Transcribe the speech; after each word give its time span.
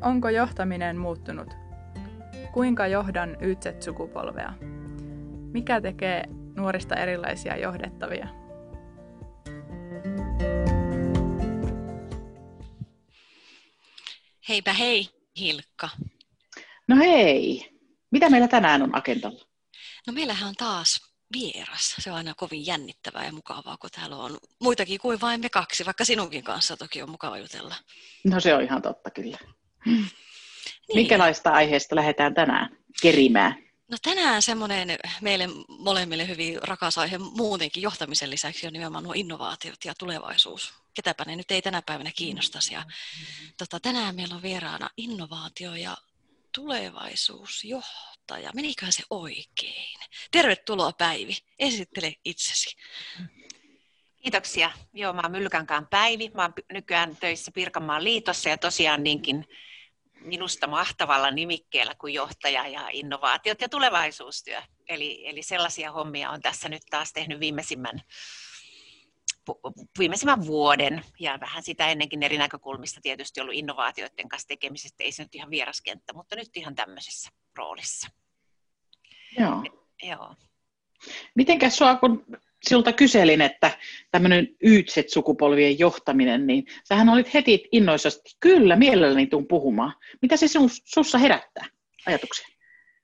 Onko 0.00 0.28
johtaminen 0.28 0.96
muuttunut? 0.96 1.54
Kuinka 2.52 2.86
johdan 2.86 3.36
YZ-sukupolvea? 3.40 4.52
Mikä 5.52 5.80
tekee 5.80 6.24
nuorista 6.56 6.96
erilaisia 6.96 7.56
johdettavia? 7.56 8.28
Heipä 14.48 14.72
hei, 14.72 15.08
Hilkka. 15.40 15.88
No 16.88 16.96
hei, 16.96 17.70
mitä 18.10 18.30
meillä 18.30 18.48
tänään 18.48 18.82
on 18.82 18.96
agendalla? 18.96 19.44
No 20.06 20.12
meillähän 20.12 20.48
on 20.48 20.54
taas 20.54 21.00
vieras. 21.32 21.94
Se 21.98 22.10
on 22.10 22.16
aina 22.16 22.34
kovin 22.36 22.66
jännittävää 22.66 23.24
ja 23.24 23.32
mukavaa, 23.32 23.76
kun 23.76 23.90
täällä 23.90 24.16
on 24.16 24.38
muitakin 24.60 25.00
kuin 25.00 25.20
vain 25.20 25.40
me 25.40 25.48
kaksi, 25.48 25.86
vaikka 25.86 26.04
sinunkin 26.04 26.44
kanssa 26.44 26.76
toki 26.76 27.02
on 27.02 27.10
mukava 27.10 27.38
jutella. 27.38 27.74
No 28.24 28.40
se 28.40 28.54
on 28.54 28.62
ihan 28.62 28.82
totta 28.82 29.10
kyllä. 29.10 29.38
Niin. 29.88 30.10
Minkälaista 30.94 31.50
aiheesta 31.50 31.96
lähdetään 31.96 32.34
tänään 32.34 32.76
kerimään? 33.02 33.68
No 33.90 33.96
tänään 34.02 34.42
semmoinen 34.42 34.98
meille 35.20 35.48
molemmille 35.68 36.28
hyvin 36.28 36.62
rakas 36.62 36.98
aihe 36.98 37.18
muutenkin 37.18 37.82
johtamisen 37.82 38.30
lisäksi 38.30 38.66
on 38.66 38.72
nimenomaan 38.72 39.04
nuo 39.04 39.12
innovaatiot 39.16 39.84
ja 39.84 39.94
tulevaisuus. 39.98 40.74
Ketäpä 40.94 41.24
ne 41.24 41.36
nyt 41.36 41.50
ei 41.50 41.62
tänä 41.62 41.82
päivänä 41.86 42.10
kiinnostaisi. 42.16 42.74
Ja, 42.74 42.84
tota, 43.58 43.80
tänään 43.80 44.16
meillä 44.16 44.34
on 44.34 44.42
vieraana 44.42 44.90
innovaatio 44.96 45.74
ja 45.74 45.96
tulevaisuusjohtaja. 46.54 48.50
Meniköhän 48.54 48.92
se 48.92 49.02
oikein? 49.10 49.98
Tervetuloa 50.30 50.92
Päivi. 50.92 51.36
Esittele 51.58 52.14
itsesi. 52.24 52.76
Kiitoksia. 54.22 54.70
Joo, 54.92 55.12
mä 55.12 55.20
oon 55.22 55.32
Mylkänkaan 55.32 55.86
Päivi. 55.86 56.30
Mä 56.34 56.42
oon 56.42 56.52
nykyään 56.72 57.16
töissä 57.16 57.50
Pirkanmaan 57.54 58.04
liitossa 58.04 58.48
ja 58.48 58.58
tosiaan 58.58 59.02
niinkin 59.02 59.46
minusta 60.20 60.66
mahtavalla 60.66 61.30
nimikkeellä 61.30 61.94
kuin 61.94 62.14
johtaja 62.14 62.68
ja 62.68 62.88
innovaatiot 62.92 63.60
ja 63.60 63.68
tulevaisuustyö. 63.68 64.62
Eli, 64.88 65.28
eli 65.28 65.42
sellaisia 65.42 65.92
hommia 65.92 66.30
on 66.30 66.40
tässä 66.40 66.68
nyt 66.68 66.82
taas 66.90 67.12
tehnyt 67.12 67.40
viimeisimmän, 67.40 68.00
viimeisimmän 69.98 70.46
vuoden 70.46 71.04
ja 71.18 71.38
vähän 71.40 71.62
sitä 71.62 71.88
ennenkin 71.88 72.22
eri 72.22 72.38
näkökulmista 72.38 73.00
tietysti 73.00 73.40
ollut 73.40 73.54
innovaatioiden 73.54 74.28
kanssa 74.28 74.48
tekemisestä. 74.48 75.04
Ei 75.04 75.12
se 75.12 75.22
nyt 75.22 75.34
ihan 75.34 75.50
vieraskenttä, 75.50 76.12
mutta 76.12 76.36
nyt 76.36 76.56
ihan 76.56 76.74
tämmöisessä 76.74 77.30
roolissa. 77.56 78.08
Joo. 79.38 79.62
Joo. 80.02 80.34
Mitenkäs 81.34 81.76
sua, 81.76 81.96
kun 81.96 82.26
sinulta 82.62 82.92
kyselin, 82.92 83.40
että 83.40 83.70
tämmöinen 84.10 84.48
YZ-sukupolvien 84.62 85.78
johtaminen, 85.78 86.46
niin 86.46 86.66
sähän 86.84 87.08
olit 87.08 87.34
heti 87.34 87.68
innoissasti, 87.72 88.36
kyllä, 88.40 88.76
mielelläni 88.76 89.26
tuun 89.26 89.46
puhumaan. 89.46 89.94
Mitä 90.22 90.36
se 90.36 90.48
sinun, 90.48 90.70
sussa 90.84 91.18
herättää 91.18 91.66
ajatuksia? 92.06 92.58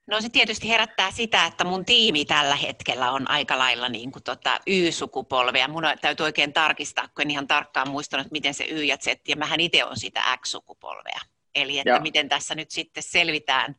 No 0.07 0.21
se 0.21 0.29
tietysti 0.29 0.69
herättää 0.69 1.11
sitä, 1.11 1.45
että 1.45 1.63
mun 1.63 1.85
tiimi 1.85 2.25
tällä 2.25 2.55
hetkellä 2.55 3.11
on 3.11 3.29
aika 3.29 3.57
lailla 3.57 3.89
niin 3.89 4.11
kuin 4.11 4.23
tota 4.23 4.59
Y-sukupolvea. 4.67 5.67
Mun 5.67 5.83
täytyy 6.01 6.23
oikein 6.23 6.53
tarkistaa, 6.53 7.07
kun 7.07 7.21
en 7.21 7.31
ihan 7.31 7.47
tarkkaan 7.47 7.89
muistanut, 7.89 8.31
miten 8.31 8.53
se 8.53 8.65
Y 8.65 8.83
ja 8.83 8.97
Z, 8.97 9.07
ja 9.27 9.35
mähän 9.35 9.59
itse 9.59 9.85
on 9.85 9.97
sitä 9.97 10.37
X-sukupolvea. 10.37 11.19
Eli 11.55 11.79
että 11.79 11.89
Joo. 11.89 11.99
miten 11.99 12.29
tässä 12.29 12.55
nyt 12.55 12.71
sitten 12.71 13.03
selvitään 13.03 13.75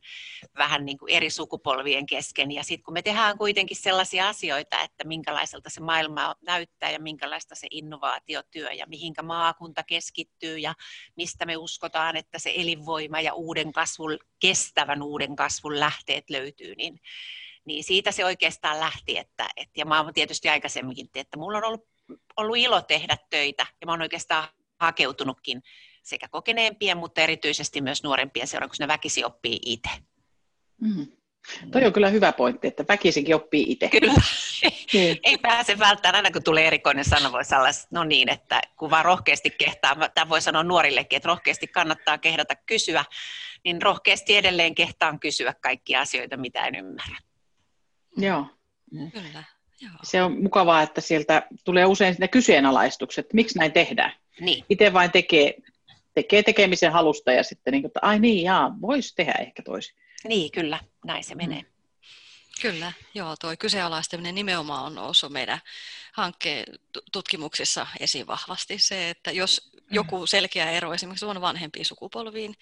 vähän 0.57 0.85
niin 0.85 0.97
kuin 0.97 1.13
eri 1.13 1.29
sukupolvien 1.29 2.05
kesken. 2.05 2.51
Ja 2.51 2.63
sitten 2.63 2.83
kun 2.83 2.93
me 2.93 3.01
tehdään 3.01 3.37
kuitenkin 3.37 3.77
sellaisia 3.77 4.29
asioita, 4.29 4.81
että 4.81 5.03
minkälaiselta 5.03 5.69
se 5.69 5.81
maailma 5.81 6.35
näyttää 6.41 6.91
ja 6.91 6.99
minkälaista 6.99 7.55
se 7.55 7.67
innovaatiotyö 7.71 8.71
ja 8.71 8.85
mihinkä 8.87 9.21
maakunta 9.21 9.83
keskittyy 9.83 10.57
ja 10.57 10.73
mistä 11.15 11.45
me 11.45 11.57
uskotaan, 11.57 12.15
että 12.15 12.39
se 12.39 12.53
elinvoima 12.55 13.21
ja 13.21 13.33
uuden 13.33 13.71
kasvun, 13.71 14.17
kestävän 14.39 15.03
uuden 15.03 15.35
kasvun 15.35 15.79
lähteet 15.79 16.29
löytyy, 16.29 16.75
niin, 16.75 16.99
niin 17.65 17.83
siitä 17.83 18.11
se 18.11 18.25
oikeastaan 18.25 18.79
lähti. 18.79 19.17
Että, 19.17 19.47
et, 19.55 19.69
ja 19.77 19.85
mä 19.85 20.01
oon 20.01 20.13
tietysti 20.13 20.49
aikaisemminkin, 20.49 21.07
että 21.15 21.37
mulla 21.37 21.57
on 21.57 21.63
ollut, 21.63 21.87
ollut 22.37 22.57
ilo 22.57 22.81
tehdä 22.81 23.17
töitä 23.29 23.65
ja 23.81 23.85
mä 23.85 23.91
oon 23.91 24.01
oikeastaan 24.01 24.47
hakeutunutkin 24.79 25.61
sekä 26.07 26.27
kokeneempien, 26.27 26.97
mutta 26.97 27.21
erityisesti 27.21 27.81
myös 27.81 28.03
nuorempien 28.03 28.47
seuraan, 28.47 28.69
kun 28.69 28.75
ne 28.79 28.87
väkisi 28.87 29.23
oppii 29.23 29.59
itse. 29.65 29.89
Mm. 30.81 31.07
Toi 31.71 31.85
on 31.85 31.93
kyllä 31.93 32.09
hyvä 32.09 32.31
pointti, 32.31 32.67
että 32.67 32.85
väkisinkin 32.87 33.35
oppii 33.35 33.65
itse. 33.67 33.89
Kyllä. 33.89 34.13
Niin. 34.93 35.17
Ei 35.23 35.37
pääse 35.37 35.79
välttämään, 35.79 36.15
aina 36.15 36.31
kun 36.31 36.43
tulee 36.43 36.67
erikoinen 36.67 37.05
sana, 37.05 37.31
voi 37.31 37.41
olla, 37.57 37.69
no 37.91 38.03
niin, 38.03 38.29
että 38.29 38.61
kun 38.77 38.89
vaan 38.89 39.05
rohkeasti 39.05 39.49
kehtaa, 39.49 40.09
tämä 40.13 40.29
voi 40.29 40.41
sanoa 40.41 40.63
nuorillekin, 40.63 41.17
että 41.17 41.27
rohkeasti 41.27 41.67
kannattaa 41.67 42.17
kehdata 42.17 42.55
kysyä, 42.55 43.05
niin 43.63 43.81
rohkeasti 43.81 44.37
edelleen 44.37 44.75
kehtaan 44.75 45.19
kysyä 45.19 45.53
kaikkia 45.61 46.01
asioita, 46.01 46.37
mitä 46.37 46.67
en 46.67 46.75
ymmärrä. 46.75 47.17
Joo. 48.17 48.45
Kyllä. 49.13 49.43
Joo. 49.81 49.93
Se 50.03 50.23
on 50.23 50.43
mukavaa, 50.43 50.81
että 50.81 51.01
sieltä 51.01 51.47
tulee 51.63 51.85
usein 51.85 52.15
ne 52.19 52.27
kyseenalaistukset, 52.27 53.25
että 53.25 53.35
miksi 53.35 53.59
näin 53.59 53.71
tehdään. 53.71 54.13
Niin. 54.39 54.65
Itse 54.69 54.93
vain 54.93 55.11
tekee 55.11 55.57
tekee 56.21 56.43
tekemisen 56.43 56.91
halusta 56.91 57.31
ja 57.31 57.43
sitten 57.43 57.71
niin 57.71 57.81
kuin, 57.81 57.89
että 57.89 57.99
ai 58.01 58.19
niin, 58.19 58.43
jaa, 58.43 58.75
voisi 58.81 59.15
tehdä 59.15 59.33
ehkä 59.39 59.63
toisin. 59.63 59.95
Niin, 60.23 60.51
kyllä, 60.51 60.79
näin 61.05 61.23
se 61.23 61.35
menee. 61.35 61.61
Mm. 61.61 61.67
Kyllä, 62.61 62.93
joo, 63.13 63.35
tuo 63.35 63.55
kyseenalaistaminen 63.59 64.35
nimenomaan 64.35 64.85
on 64.85 64.95
noussut 64.95 65.31
meidän 65.31 65.59
hankkeen 66.13 66.65
tutkimuksissa 67.11 67.87
esiin 67.99 68.27
vahvasti. 68.27 68.79
Se, 68.79 69.09
että 69.09 69.31
jos 69.31 69.71
mm. 69.73 69.79
joku 69.91 70.27
selkeä 70.27 70.71
ero 70.71 70.93
esimerkiksi 70.93 71.25
on 71.25 71.41
vanhempiin 71.41 71.85
sukupolviin, 71.85 72.55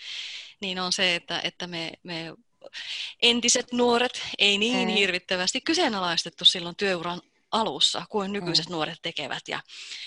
niin 0.61 0.79
on 0.79 0.93
se, 0.93 1.15
että, 1.15 1.41
että 1.43 1.67
me, 1.67 1.91
me 2.03 2.33
entiset 3.21 3.71
nuoret 3.71 4.21
ei 4.37 4.57
niin 4.57 4.87
hirvittävästi 4.87 5.61
kyseenalaistettu 5.61 6.45
silloin 6.45 6.75
työuran 6.75 7.21
alussa 7.51 8.05
kuin 8.09 8.33
nykyiset 8.33 8.69
mm. 8.69 8.71
nuoret 8.71 8.99
tekevät. 9.01 9.47
Ja, 9.47 9.59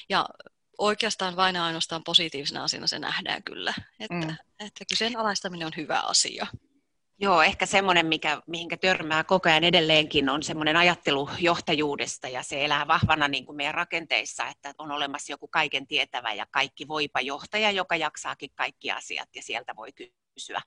ja 0.09 0.29
oikeastaan 0.79 1.37
vain 1.37 1.55
ja 1.55 1.65
ainoastaan 1.65 2.05
positiivisena 2.05 2.65
asiana 2.65 2.87
se 2.87 2.99
nähdään 2.99 3.43
kyllä, 3.43 3.75
että, 4.01 4.27
mm. 4.27 4.37
että 4.61 4.85
kyseenalaistaminen 4.89 5.67
on 5.67 5.73
hyvä 5.77 6.01
asia. 6.01 6.47
Joo, 7.21 7.43
ehkä 7.43 7.67
semmoinen, 7.67 8.07
mikä, 8.07 8.43
mihinkä 8.47 8.77
törmää 8.77 9.25
koko 9.25 9.49
ajan 9.49 9.65
edelleenkin, 9.65 10.29
on 10.29 10.43
semmoinen 10.43 10.77
ajattelu 10.77 11.31
johtajuudesta 11.39 12.29
ja 12.29 12.43
se 12.43 12.65
elää 12.65 12.87
vahvana 12.87 13.29
niin 13.29 13.47
kuin 13.47 13.57
meidän 13.57 13.75
rakenteissa, 13.75 14.47
että 14.47 14.75
on 14.79 14.91
olemassa 14.91 15.33
joku 15.33 15.49
kaiken 15.49 15.87
tietävä 15.87 16.33
ja 16.33 16.47
kaikki 16.51 16.89
voipa 16.89 17.21
johtaja, 17.21 17.71
joka 17.71 17.97
jaksaakin 17.97 18.51
kaikki 18.55 18.91
asiat 18.91 19.29
ja 19.35 19.43
sieltä 19.43 19.77
voi 19.77 19.89
kysyä. 20.35 20.61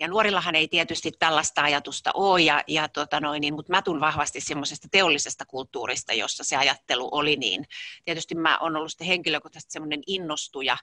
Ja 0.00 0.08
nuorillahan 0.08 0.54
ei 0.54 0.68
tietysti 0.68 1.12
tällaista 1.18 1.62
ajatusta 1.62 2.10
ole, 2.14 2.40
ja, 2.40 2.64
ja 2.66 2.88
tota 2.88 3.20
noin, 3.20 3.40
niin, 3.40 3.54
mutta 3.54 3.72
mä 3.72 3.82
tulen 3.82 4.00
vahvasti 4.00 4.40
semmoisesta 4.40 4.88
teollisesta 4.90 5.44
kulttuurista, 5.46 6.12
jossa 6.12 6.44
se 6.44 6.56
ajattelu 6.56 7.08
oli 7.12 7.36
niin. 7.36 7.64
Tietysti 8.04 8.34
mä 8.34 8.58
oon 8.58 8.76
ollut 8.76 8.90
sitten 8.90 9.06
henkilökohtaisesti 9.06 9.72
semmoinen 9.72 10.02
innostuja, 10.06 10.76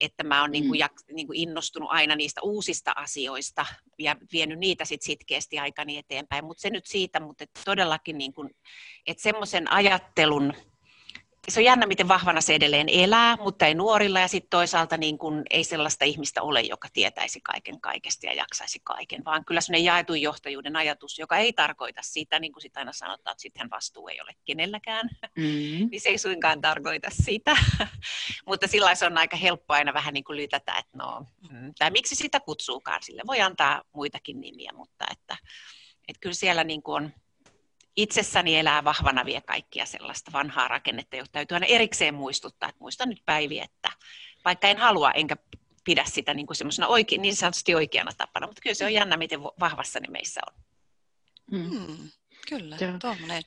että 0.00 0.24
mä 0.24 0.40
oon 0.40 0.50
mm. 0.50 0.52
niin 0.52 0.68
kuin, 0.68 0.80
niin 1.12 1.26
kuin 1.26 1.38
innostunut 1.38 1.88
aina 1.92 2.16
niistä 2.16 2.40
uusista 2.42 2.92
asioista 2.96 3.66
ja 3.98 4.16
vienyt 4.32 4.58
niitä 4.58 4.84
sitten 4.84 5.06
sitkeästi 5.06 5.58
aikani 5.58 5.98
eteenpäin. 5.98 6.44
Mutta 6.44 6.60
se 6.60 6.70
nyt 6.70 6.86
siitä, 6.86 7.20
mutta 7.20 7.44
todellakin 7.64 8.18
niin 8.18 8.32
kuin, 8.32 8.50
että 9.06 9.22
semmoisen 9.22 9.72
ajattelun 9.72 10.54
se 11.48 11.60
on 11.60 11.64
jännä, 11.64 11.86
miten 11.86 12.08
vahvana 12.08 12.40
se 12.40 12.54
edelleen 12.54 12.88
elää, 12.88 13.36
mutta 13.36 13.66
ei 13.66 13.74
nuorilla. 13.74 14.20
Ja 14.20 14.28
sitten 14.28 14.50
toisaalta 14.50 14.96
niin 14.96 15.18
kun 15.18 15.42
ei 15.50 15.64
sellaista 15.64 16.04
ihmistä 16.04 16.42
ole, 16.42 16.60
joka 16.60 16.88
tietäisi 16.92 17.40
kaiken 17.40 17.80
kaikesta 17.80 18.26
ja 18.26 18.34
jaksaisi 18.34 18.80
kaiken, 18.84 19.24
vaan 19.24 19.44
kyllä 19.44 19.60
sellainen 19.60 19.84
jaetun 19.84 20.20
johtajuuden 20.20 20.76
ajatus, 20.76 21.18
joka 21.18 21.36
ei 21.36 21.52
tarkoita 21.52 22.00
sitä, 22.04 22.40
niin 22.40 22.52
kuin 22.52 22.62
sitä 22.62 22.80
aina 22.80 22.92
sanotaan, 22.92 23.32
että 23.32 23.42
sitten 23.42 23.70
vastuu 23.70 24.08
ei 24.08 24.20
ole 24.20 24.32
kenelläkään, 24.44 25.10
mm-hmm. 25.22 25.88
niin 25.90 26.00
se 26.00 26.08
ei 26.08 26.18
suinkaan 26.18 26.60
tarkoita 26.60 27.08
sitä, 27.10 27.56
mutta 28.48 28.66
sillä 28.66 28.94
se 28.94 29.06
on 29.06 29.18
aika 29.18 29.36
helppo 29.36 29.74
aina 29.74 29.94
vähän 29.94 30.14
niin 30.14 30.24
kuin 30.24 30.36
lytätä, 30.36 30.72
että 30.78 30.98
no, 30.98 31.26
mm, 31.50 31.72
tai 31.78 31.90
miksi 31.90 32.14
sitä 32.14 32.40
kutsuukaan, 32.40 33.02
sille 33.02 33.22
voi 33.26 33.40
antaa 33.40 33.82
muitakin 33.92 34.40
nimiä, 34.40 34.72
mutta 34.74 35.04
että, 35.10 35.36
että 36.08 36.20
kyllä 36.20 36.34
siellä 36.34 36.64
niin 36.64 36.82
kuin 36.82 37.04
on 37.04 37.12
itsessäni 37.96 38.58
elää 38.58 38.84
vahvana 38.84 39.24
vielä 39.24 39.40
kaikkia 39.40 39.86
sellaista 39.86 40.32
vanhaa 40.32 40.68
rakennetta, 40.68 41.16
jota 41.16 41.32
täytyy 41.32 41.54
aina 41.54 41.66
erikseen 41.66 42.14
muistuttaa, 42.14 42.68
että 42.68 42.80
muistan 42.80 43.08
nyt 43.08 43.22
Päivi, 43.26 43.60
että 43.60 43.90
vaikka 44.44 44.68
en 44.68 44.78
halua 44.78 45.10
enkä 45.10 45.36
pidä 45.84 46.04
sitä 46.04 46.34
niin, 46.34 46.46
kuin 46.46 46.56
oike- 46.86 47.20
niin 47.20 47.36
sanotusti 47.36 47.74
oikeana 47.74 48.12
tapana, 48.16 48.46
mutta 48.46 48.62
kyllä 48.62 48.74
se 48.74 48.84
on 48.84 48.94
jännä, 48.94 49.16
miten 49.16 49.42
vahvassa 49.42 50.00
ne 50.00 50.08
meissä 50.10 50.40
on. 50.46 50.62
Hmm, 51.52 52.10
kyllä, 52.48 52.76
tuommoinen. 53.00 53.42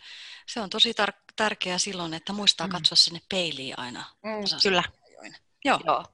se 0.48 0.62
on 0.62 0.70
tosi 0.70 0.92
tar- 0.92 1.34
tärkeää 1.36 1.78
silloin, 1.78 2.14
että 2.14 2.34
muistaa 2.34 2.68
mm. 2.68 2.72
katsoa 2.72 2.96
sinne 2.96 3.22
peiliin 3.30 3.80
aina. 3.80 4.06
Mm, 4.24 4.60
kyllä. 4.64 4.84
Joo. 5.66 5.80
Joo. 5.86 6.06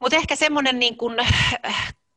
Mutta 0.00 0.16
ehkä 0.16 0.36
semmoinen 0.36 0.78
niin 0.78 0.96
kun, 0.96 1.16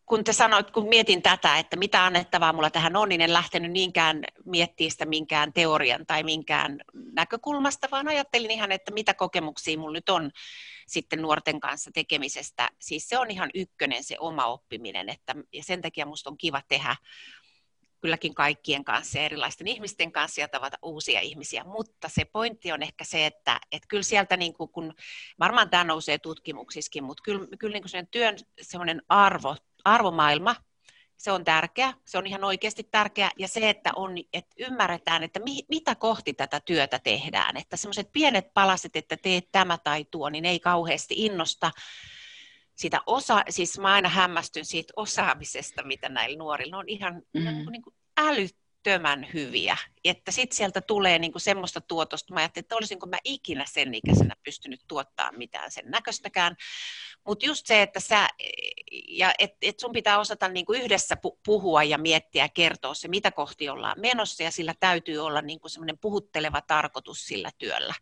kun 0.07 0.23
te 0.23 0.33
sanoit, 0.33 0.71
kun 0.71 0.89
mietin 0.89 1.21
tätä, 1.21 1.57
että 1.57 1.75
mitä 1.75 2.05
annettavaa 2.05 2.53
mulla 2.53 2.69
tähän 2.69 2.95
on, 2.95 3.09
niin 3.09 3.21
en 3.21 3.33
lähtenyt 3.33 3.71
niinkään 3.71 4.23
miettimään 4.45 4.91
sitä 4.91 5.05
minkään 5.05 5.53
teorian 5.53 6.05
tai 6.05 6.23
minkään 6.23 6.79
näkökulmasta, 6.93 7.87
vaan 7.91 8.07
ajattelin 8.07 8.51
ihan, 8.51 8.71
että 8.71 8.93
mitä 8.93 9.13
kokemuksia 9.13 9.77
mulla 9.77 9.93
nyt 9.93 10.09
on 10.09 10.31
sitten 10.87 11.21
nuorten 11.21 11.59
kanssa 11.59 11.91
tekemisestä. 11.93 12.69
Siis 12.79 13.09
se 13.09 13.17
on 13.17 13.31
ihan 13.31 13.49
ykkönen 13.53 14.03
se 14.03 14.15
oma 14.19 14.45
oppiminen, 14.45 15.09
että, 15.09 15.35
ja 15.53 15.63
sen 15.63 15.81
takia 15.81 16.05
musta 16.05 16.29
on 16.29 16.37
kiva 16.37 16.61
tehdä 16.67 16.95
kylläkin 18.01 18.35
kaikkien 18.35 18.83
kanssa 18.83 19.17
ja 19.17 19.25
erilaisten 19.25 19.67
ihmisten 19.67 20.11
kanssa 20.11 20.41
ja 20.41 20.47
tavata 20.47 20.77
uusia 20.81 21.19
ihmisiä, 21.19 21.63
mutta 21.63 22.09
se 22.09 22.25
pointti 22.25 22.71
on 22.71 22.83
ehkä 22.83 23.03
se, 23.03 23.25
että, 23.25 23.59
että 23.71 23.87
kyllä 23.87 24.03
sieltä, 24.03 24.37
niin 24.37 24.53
kuin, 24.53 24.69
kun 24.69 24.93
varmaan 25.39 25.69
tämä 25.69 25.83
nousee 25.83 26.17
tutkimuksissakin, 26.17 27.03
mutta 27.03 27.23
kyllä, 27.23 27.47
kyllä 27.59 27.73
niin 27.73 27.83
kuin 27.91 28.07
työn 28.11 29.01
arvo, 29.09 29.55
arvomaailma, 29.85 30.55
se 31.17 31.31
on 31.31 31.43
tärkeä, 31.43 31.93
se 32.05 32.17
on 32.17 32.27
ihan 32.27 32.43
oikeasti 32.43 32.83
tärkeä, 32.83 33.31
ja 33.37 33.47
se, 33.47 33.69
että, 33.69 33.91
on, 33.95 34.15
että 34.33 34.55
ymmärretään, 34.59 35.23
että 35.23 35.39
mi, 35.39 35.63
mitä 35.69 35.95
kohti 35.95 36.33
tätä 36.33 36.59
työtä 36.59 36.99
tehdään, 36.99 37.57
että 37.57 37.77
semmoiset 37.77 38.11
pienet 38.13 38.53
palaset, 38.53 38.95
että 38.95 39.17
teet 39.17 39.47
tämä 39.51 39.77
tai 39.77 40.05
tuo, 40.11 40.29
niin 40.29 40.45
ei 40.45 40.59
kauheasti 40.59 41.15
innosta, 41.17 41.71
sitä 42.77 43.01
osa, 43.05 43.43
siis 43.49 43.79
mä 43.79 43.93
aina 43.93 44.09
hämmästyn 44.09 44.65
siitä 44.65 44.93
osaamisesta, 44.95 45.83
mitä 45.83 46.09
näillä 46.09 46.37
nuorilla 46.37 46.77
on 46.77 46.89
ihan 46.89 47.21
mm. 47.33 47.71
niin 47.71 47.81
kuin 47.81 47.95
älyttömän 48.17 49.27
hyviä. 49.33 49.77
Että 50.03 50.31
sitten 50.31 50.57
sieltä 50.57 50.81
tulee 50.81 51.19
niin 51.19 51.31
kuin 51.31 51.41
semmoista 51.41 51.81
tuotosta, 51.81 52.33
mä 52.33 52.39
ajattelin, 52.39 52.63
että 52.63 52.75
olisinko 52.75 53.05
mä 53.05 53.17
ikinä 53.23 53.65
sen 53.67 53.93
ikäisenä 53.93 54.35
pystynyt 54.43 54.81
tuottaa 54.87 55.31
mitään 55.31 55.71
sen 55.71 55.85
näköistäkään. 55.87 56.55
Mutta 57.27 57.45
just 57.45 57.65
se, 57.65 57.81
että 57.81 57.99
sä, 57.99 58.29
ja 59.07 59.33
et, 59.39 59.51
et 59.61 59.79
sun 59.79 59.91
pitää 59.91 60.19
osata 60.19 60.47
niin 60.47 60.65
kuin 60.65 60.81
yhdessä 60.81 61.17
puhua 61.45 61.83
ja 61.83 61.97
miettiä 61.97 62.43
ja 62.43 62.49
kertoa 62.49 62.93
se, 62.93 63.07
mitä 63.07 63.31
kohti 63.31 63.69
ollaan 63.69 63.99
menossa, 63.99 64.43
ja 64.43 64.51
sillä 64.51 64.73
täytyy 64.79 65.17
olla 65.19 65.41
niin 65.41 65.59
kuin 65.59 65.71
semmoinen 65.71 65.97
puhutteleva 65.97 66.61
tarkoitus 66.61 67.25
sillä 67.25 67.49
työllä. 67.57 67.93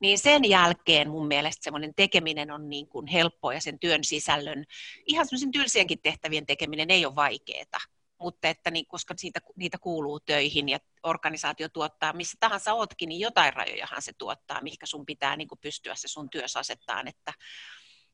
Niin 0.00 0.18
sen 0.18 0.44
jälkeen 0.44 1.10
mun 1.10 1.26
mielestä 1.26 1.64
semmoinen 1.64 1.94
tekeminen 1.94 2.50
on 2.50 2.68
niin 2.68 2.88
kuin 2.88 3.06
helppoa 3.06 3.54
ja 3.54 3.60
sen 3.60 3.78
työn 3.78 4.04
sisällön, 4.04 4.64
ihan 5.06 5.26
semmoisen 5.26 5.52
tylsienkin 5.52 6.02
tehtävien 6.02 6.46
tekeminen 6.46 6.90
ei 6.90 7.06
ole 7.06 7.14
vaikeaa, 7.14 7.80
mutta 8.18 8.48
että 8.48 8.70
niin, 8.70 8.86
koska 8.86 9.14
siitä, 9.16 9.40
niitä 9.56 9.78
kuuluu 9.78 10.20
töihin 10.20 10.68
ja 10.68 10.78
organisaatio 11.02 11.68
tuottaa, 11.68 12.12
missä 12.12 12.36
tahansa 12.40 12.74
ootkin, 12.74 13.08
niin 13.08 13.20
jotain 13.20 13.52
rajojahan 13.52 14.02
se 14.02 14.12
tuottaa, 14.18 14.62
mihinkä 14.62 14.86
sun 14.86 15.06
pitää 15.06 15.36
niin 15.36 15.48
kuin 15.48 15.58
pystyä 15.58 15.94
se 15.94 16.08
sun 16.08 16.30
työs 16.30 16.56
asettaa, 16.56 17.02
että 17.06 17.32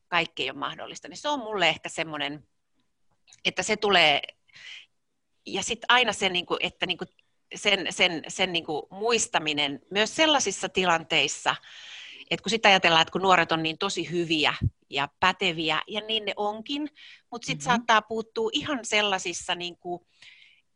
kaikki 0.09 0.43
ei 0.43 0.49
ole 0.49 0.59
mahdollista. 0.59 1.07
Niin 1.07 1.17
se 1.17 1.29
on 1.29 1.39
mulle 1.39 1.69
ehkä 1.69 1.89
semmoinen, 1.89 2.47
että 3.45 3.63
se 3.63 3.77
tulee, 3.77 4.21
ja 5.45 5.63
sitten 5.63 5.85
aina 5.89 6.13
se, 6.13 6.29
niin 6.29 6.45
kuin, 6.45 6.57
että 6.61 6.85
niin 6.85 6.97
kuin 6.97 7.07
sen, 7.55 7.87
sen, 7.89 8.23
sen 8.27 8.53
niin 8.53 8.65
kuin 8.65 8.83
muistaminen 8.89 9.79
myös 9.91 10.15
sellaisissa 10.15 10.69
tilanteissa, 10.69 11.55
että 12.29 12.43
kun 12.43 12.49
sitten 12.49 12.69
ajatellaan, 12.69 13.01
että 13.01 13.11
kun 13.11 13.21
nuoret 13.21 13.51
on 13.51 13.63
niin 13.63 13.77
tosi 13.77 14.11
hyviä 14.11 14.53
ja 14.89 15.09
päteviä, 15.19 15.81
ja 15.87 16.01
niin 16.01 16.25
ne 16.25 16.33
onkin, 16.35 16.89
mutta 17.31 17.45
sitten 17.45 17.65
mm-hmm. 17.65 17.77
saattaa 17.77 18.01
puuttua 18.01 18.49
ihan 18.53 18.79
sellaisissa, 18.85 19.55
niin 19.55 19.77
kuin, 19.77 20.01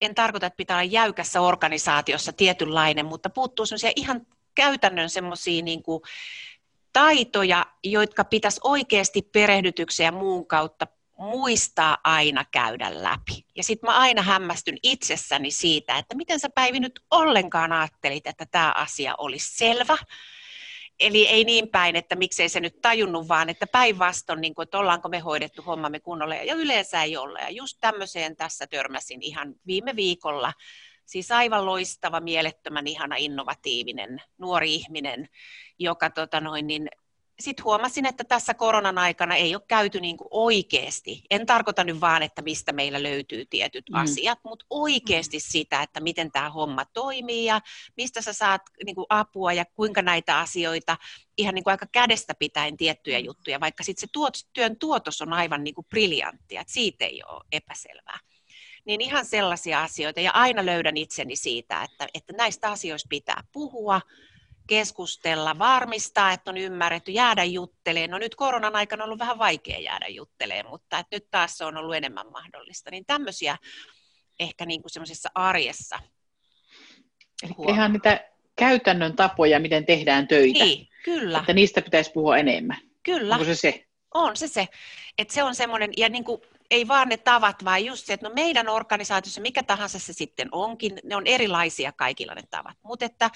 en 0.01 0.15
tarkoita, 0.15 0.45
että 0.45 0.57
pitää 0.57 0.77
olla 0.77 0.83
jäykässä 0.83 1.41
organisaatiossa 1.41 2.33
tietynlainen, 2.33 3.05
mutta 3.05 3.29
puuttuu 3.29 3.65
sellaisia 3.65 3.91
ihan 3.95 4.27
käytännön 4.55 5.09
semmoisia 5.09 5.63
niin 5.63 5.83
taitoja, 6.93 7.65
jotka 7.83 8.23
pitäisi 8.23 8.61
oikeasti 8.63 9.21
perehdytyksen 9.21 10.05
ja 10.05 10.11
muun 10.11 10.47
kautta 10.47 10.87
muistaa 11.17 11.97
aina 12.03 12.45
käydä 12.51 13.03
läpi. 13.03 13.45
Ja 13.55 13.63
sitten 13.63 13.87
mä 13.89 13.97
aina 13.97 14.21
hämmästyn 14.21 14.77
itsessäni 14.83 15.51
siitä, 15.51 15.97
että 15.97 16.15
miten 16.15 16.39
sä 16.39 16.49
Päivi 16.49 16.79
nyt 16.79 16.99
ollenkaan 17.11 17.71
ajattelit, 17.71 18.27
että 18.27 18.45
tämä 18.51 18.71
asia 18.71 19.15
olisi 19.17 19.57
selvä. 19.57 19.97
Eli 20.99 21.27
ei 21.27 21.43
niin 21.43 21.69
päin, 21.69 21.95
että 21.95 22.15
miksei 22.15 22.49
se 22.49 22.59
nyt 22.59 22.81
tajunnut, 22.81 23.27
vaan 23.27 23.49
että 23.49 23.67
päinvastoin, 23.67 24.41
niin 24.41 24.53
että 24.63 24.77
ollaanko 24.77 25.09
me 25.09 25.19
hoidettu 25.19 25.61
hommamme 25.61 25.99
kunnolla, 25.99 26.35
ja 26.35 26.55
yleensä 26.55 27.03
ei 27.03 27.17
olla. 27.17 27.39
Ja 27.39 27.49
just 27.49 27.77
tämmöiseen 27.81 28.35
tässä 28.35 28.67
törmäsin 28.67 29.21
ihan 29.21 29.55
viime 29.67 29.95
viikolla. 29.95 30.53
Siis 31.05 31.31
aivan 31.31 31.65
loistava, 31.65 32.19
mielettömän 32.19 32.87
ihana, 32.87 33.15
innovatiivinen 33.15 34.21
nuori 34.37 34.75
ihminen, 34.75 35.29
joka 35.79 36.09
tota 36.09 36.41
noin, 36.41 36.67
niin 36.67 36.89
sitten 37.39 37.63
huomasin, 37.63 38.05
että 38.05 38.23
tässä 38.23 38.53
koronan 38.53 38.97
aikana 38.97 39.35
ei 39.35 39.55
ole 39.55 39.63
käyty 39.67 39.99
niin 39.99 40.17
kuin 40.17 40.27
oikeasti, 40.31 41.23
en 41.29 41.45
tarkoita 41.45 41.83
nyt 41.83 42.01
vaan, 42.01 42.23
että 42.23 42.41
mistä 42.41 42.71
meillä 42.71 43.03
löytyy 43.03 43.45
tietyt 43.45 43.89
mm. 43.89 43.99
asiat, 43.99 44.39
mutta 44.43 44.65
oikeasti 44.69 45.37
mm. 45.37 45.41
sitä, 45.47 45.81
että 45.81 45.99
miten 45.99 46.31
tämä 46.31 46.49
homma 46.49 46.85
toimii 46.85 47.45
ja 47.45 47.61
mistä 47.97 48.21
sä 48.21 48.33
saat 48.33 48.61
niin 48.85 48.95
kuin 48.95 49.05
apua 49.09 49.53
ja 49.53 49.65
kuinka 49.65 50.01
näitä 50.01 50.39
asioita 50.39 50.97
ihan 51.37 51.55
niin 51.55 51.63
kuin 51.63 51.71
aika 51.71 51.87
kädestä 51.91 52.33
pitäen 52.39 52.77
tiettyjä 52.77 53.19
juttuja, 53.19 53.59
vaikka 53.59 53.83
sitten 53.83 54.01
se 54.01 54.07
tuot, 54.11 54.33
työn 54.53 54.79
tuotos 54.79 55.21
on 55.21 55.33
aivan 55.33 55.63
niin 55.63 55.75
kuin 55.75 55.87
briljanttia, 55.89 56.61
että 56.61 56.73
siitä 56.73 57.05
ei 57.05 57.21
ole 57.27 57.43
epäselvää. 57.51 58.19
Niin 58.85 59.01
ihan 59.01 59.25
sellaisia 59.25 59.83
asioita 59.83 60.19
ja 60.19 60.31
aina 60.31 60.65
löydän 60.65 60.97
itseni 60.97 61.35
siitä, 61.35 61.83
että, 61.83 62.07
että 62.13 62.33
näistä 62.37 62.71
asioista 62.71 63.07
pitää 63.09 63.43
puhua, 63.51 64.01
keskustella, 64.67 65.59
varmistaa, 65.59 66.31
että 66.31 66.51
on 66.51 66.57
ymmärretty, 66.57 67.11
jäädä 67.11 67.43
juttelemaan. 67.43 68.11
No 68.11 68.17
nyt 68.17 68.35
koronan 68.35 68.75
aikana 68.75 69.03
on 69.03 69.07
ollut 69.07 69.19
vähän 69.19 69.39
vaikea 69.39 69.79
jäädä 69.79 70.07
juttelemaan, 70.07 70.69
mutta 70.69 70.99
että 70.99 71.15
nyt 71.15 71.27
taas 71.31 71.57
se 71.57 71.65
on 71.65 71.77
ollut 71.77 71.95
enemmän 71.95 72.31
mahdollista. 72.31 72.91
Niin 72.91 73.05
tämmöisiä 73.05 73.57
ehkä 74.39 74.65
niin 74.65 74.81
kuin 74.81 74.91
semmoisessa 74.91 75.29
arjessa. 75.35 75.99
Eli 77.43 77.53
ihan 77.67 77.93
niitä 77.93 78.29
käytännön 78.55 79.15
tapoja, 79.15 79.59
miten 79.59 79.85
tehdään 79.85 80.27
töitä. 80.27 80.63
Niin, 80.63 80.87
kyllä. 81.03 81.39
Että 81.39 81.53
niistä 81.53 81.81
pitäisi 81.81 82.11
puhua 82.11 82.37
enemmän. 82.37 82.77
Kyllä. 83.03 83.33
Onko 83.35 83.45
se 83.45 83.55
se? 83.55 83.85
On 84.13 84.37
se 84.37 84.47
se. 84.47 84.67
Että 85.17 85.33
se 85.33 85.43
on 85.43 85.55
semmoinen, 85.55 85.91
ja 85.97 86.09
niin 86.09 86.23
kuin 86.23 86.41
ei 86.73 86.87
vaan 86.87 87.09
ne 87.09 87.17
tavat, 87.17 87.65
vaan 87.65 87.85
just 87.85 88.05
se, 88.05 88.13
että 88.13 88.29
no 88.29 88.35
meidän 88.35 88.69
organisaatiossa, 88.69 89.41
mikä 89.41 89.63
tahansa 89.63 89.99
se 89.99 90.13
sitten 90.13 90.49
onkin, 90.51 90.99
ne 91.03 91.15
on 91.15 91.27
erilaisia 91.27 91.91
kaikilla 91.91 92.33
ne 92.33 92.41
tavat. 92.49 92.77
Mutta 92.83 93.05
että 93.05 93.29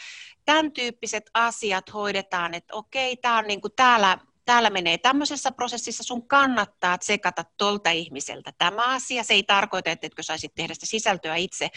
tämän 0.46 0.72
tyyppiset 0.72 1.30
asiat 1.34 1.94
hoidetaan, 1.94 2.54
että 2.54 2.76
okei, 2.76 3.18
tämä 3.18 3.38
on 3.38 3.48
niin 3.48 3.62
kuin 3.62 3.74
täällä 3.76 4.18
täällä 4.48 4.70
menee 4.70 4.98
tämmöisessä 4.98 5.52
prosessissa, 5.52 6.04
sun 6.04 6.28
kannattaa 6.28 6.98
tsekata 6.98 7.46
tuolta 7.58 7.90
ihmiseltä 7.92 8.54
tämä 8.58 8.94
asia. 8.94 9.24
Se 9.24 9.34
ei 9.34 9.44
tarkoita, 9.44 9.90
että 9.90 10.08
etkö 10.08 10.24
saisit 10.24 10.56
tehdä 10.56 10.74
sitä 10.74 10.86
sisältöä 10.86 11.36
itse, 11.36 11.70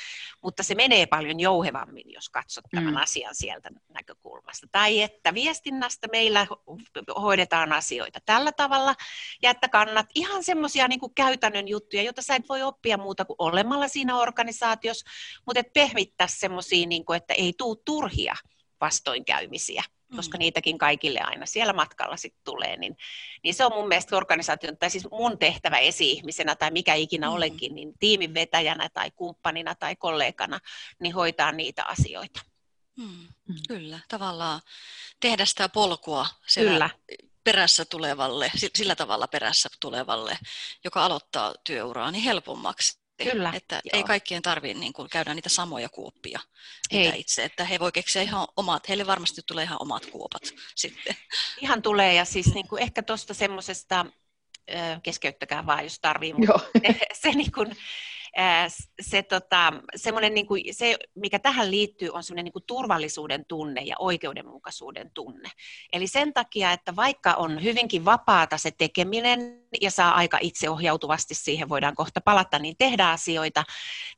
mutta 0.43 0.63
se 0.63 0.75
menee 0.75 1.07
paljon 1.07 1.41
jouhevammin, 1.41 2.13
jos 2.13 2.29
katsot 2.29 2.65
tämän 2.75 2.95
mm. 2.95 3.01
asian 3.01 3.35
sieltä 3.35 3.71
näkökulmasta. 3.89 4.67
Tai 4.73 5.03
että 5.03 5.35
viestinnästä 5.35 6.09
meillä 6.13 6.47
hoidetaan 7.21 7.73
asioita 7.73 8.19
tällä 8.27 8.53
tavalla, 8.53 8.95
ja 9.43 9.51
että 9.51 9.69
kannat 9.69 10.07
ihan 10.15 10.45
semmoisia 10.45 10.89
niin 10.89 11.15
käytännön 11.15 11.69
juttuja, 11.69 12.03
joita 12.03 12.23
sä 12.23 12.35
et 12.35 12.49
voi 12.49 12.63
oppia 12.63 12.99
muuta 12.99 13.25
kuin 13.25 13.37
olemalla 13.39 13.89
siinä 13.89 14.17
organisaatiossa, 14.17 15.11
mutta 15.47 15.61
et 15.61 15.73
pehmittää 15.73 16.27
semmoisia, 16.27 16.87
niin 16.87 17.05
että 17.17 17.35
ei 17.35 17.55
tule 17.59 17.77
turhia 17.85 18.35
vastoinkäymisiä 18.81 19.85
koska 20.17 20.39
mm. 20.39 20.39
niitäkin 20.39 20.79
kaikille 20.79 21.21
aina 21.21 21.47
siellä 21.47 21.73
matkalla 21.73 22.17
sitten 22.17 22.45
tulee, 22.45 22.77
niin, 22.77 22.97
niin 23.45 23.55
se 23.55 23.65
on 23.65 23.73
mun 23.73 23.89
mielestä 23.89 24.17
organisaation, 24.17 24.77
tai 24.77 24.91
siis 24.91 25.09
mun 25.11 25.39
tehtävä 25.39 25.79
esi-ihmisenä 25.79 26.57
tai 26.57 26.71
mikä 26.71 26.95
ikinä 26.95 27.29
mm. 27.29 27.35
olenkin, 27.35 27.75
niin 27.75 27.93
tiimin 27.99 28.35
vetäjänä 28.35 28.89
tai 28.89 29.11
kumppanina 29.11 29.75
tai 29.75 29.97
kollegana, 29.97 30.61
niin 31.01 31.15
hoitaa 31.15 31.53
niitä 31.53 31.85
asioita. 31.85 32.41
Mm. 32.97 33.29
Mm. 33.49 33.55
Kyllä, 33.69 33.99
tavallaan 34.09 34.61
tehdä 35.21 35.45
sitä 35.45 35.69
polkua 35.69 36.27
Kyllä. 36.55 36.91
perässä 37.45 37.85
tulevalle, 37.85 38.53
sillä 38.77 38.97
tavalla 38.97 39.29
perässä 39.29 39.69
tulevalle, 39.81 40.39
joka 40.85 41.05
aloittaa 41.05 41.55
työuraa, 41.65 42.11
niin 42.11 42.25
helpommaksi. 42.25 43.00
Kyllä, 43.25 43.53
että 43.55 43.75
joo. 43.75 43.91
ei 43.93 44.03
kaikkien 44.03 44.43
tarvitse 44.43 44.81
niin 44.81 44.93
kuin, 44.93 45.11
käydä 45.11 45.35
niitä 45.35 45.49
samoja 45.49 45.89
kuoppia 45.89 46.41
ei. 46.91 47.13
itse, 47.17 47.45
että 47.45 47.65
he 47.65 47.79
voi 47.79 47.93
keksiä 47.93 48.23
ihan 48.23 48.49
omat, 48.57 48.89
heille 48.89 49.07
varmasti 49.07 49.43
tulee 49.47 49.65
ihan 49.65 49.83
omat 49.83 50.07
kuopat 50.07 50.43
sitten. 50.75 51.17
Ihan 51.61 51.83
tulee 51.83 52.15
ja 52.15 52.25
siis 52.25 52.55
niin 52.55 52.69
kuin, 52.69 52.83
ehkä 52.83 53.03
tuosta 53.03 53.35
semmoisesta, 53.35 54.07
keskeyttäkää 55.03 55.67
vaan 55.67 55.85
jos 55.85 55.99
tarvii, 56.01 56.33
mutta 56.39 56.61
se, 56.87 57.07
se 57.13 57.31
niin 57.31 57.53
kuin, 57.53 57.77
se, 59.01 59.23
tota, 59.23 59.73
niin 60.31 60.47
kuin, 60.47 60.75
se, 60.75 60.97
mikä 61.15 61.39
tähän 61.39 61.71
liittyy, 61.71 62.09
on 62.09 62.23
semmoinen 62.23 62.45
niin 62.45 62.53
kuin 62.53 62.65
turvallisuuden 62.67 63.45
tunne 63.45 63.81
ja 63.81 63.97
oikeudenmukaisuuden 63.99 65.11
tunne. 65.15 65.51
Eli 65.93 66.07
sen 66.07 66.33
takia, 66.33 66.73
että 66.73 66.97
vaikka 66.97 67.35
on 67.35 67.63
hyvinkin 67.63 68.05
vapaata 68.05 68.59
se 68.59 68.71
tekeminen 68.71 69.63
ja 69.81 69.91
saa 69.91 70.15
aika 70.15 70.39
itseohjautuvasti 70.41 71.35
siihen, 71.35 71.69
voidaan 71.69 71.95
kohta 71.95 72.21
palata, 72.21 72.59
niin 72.59 72.75
tehdä 72.79 73.11
asioita, 73.11 73.65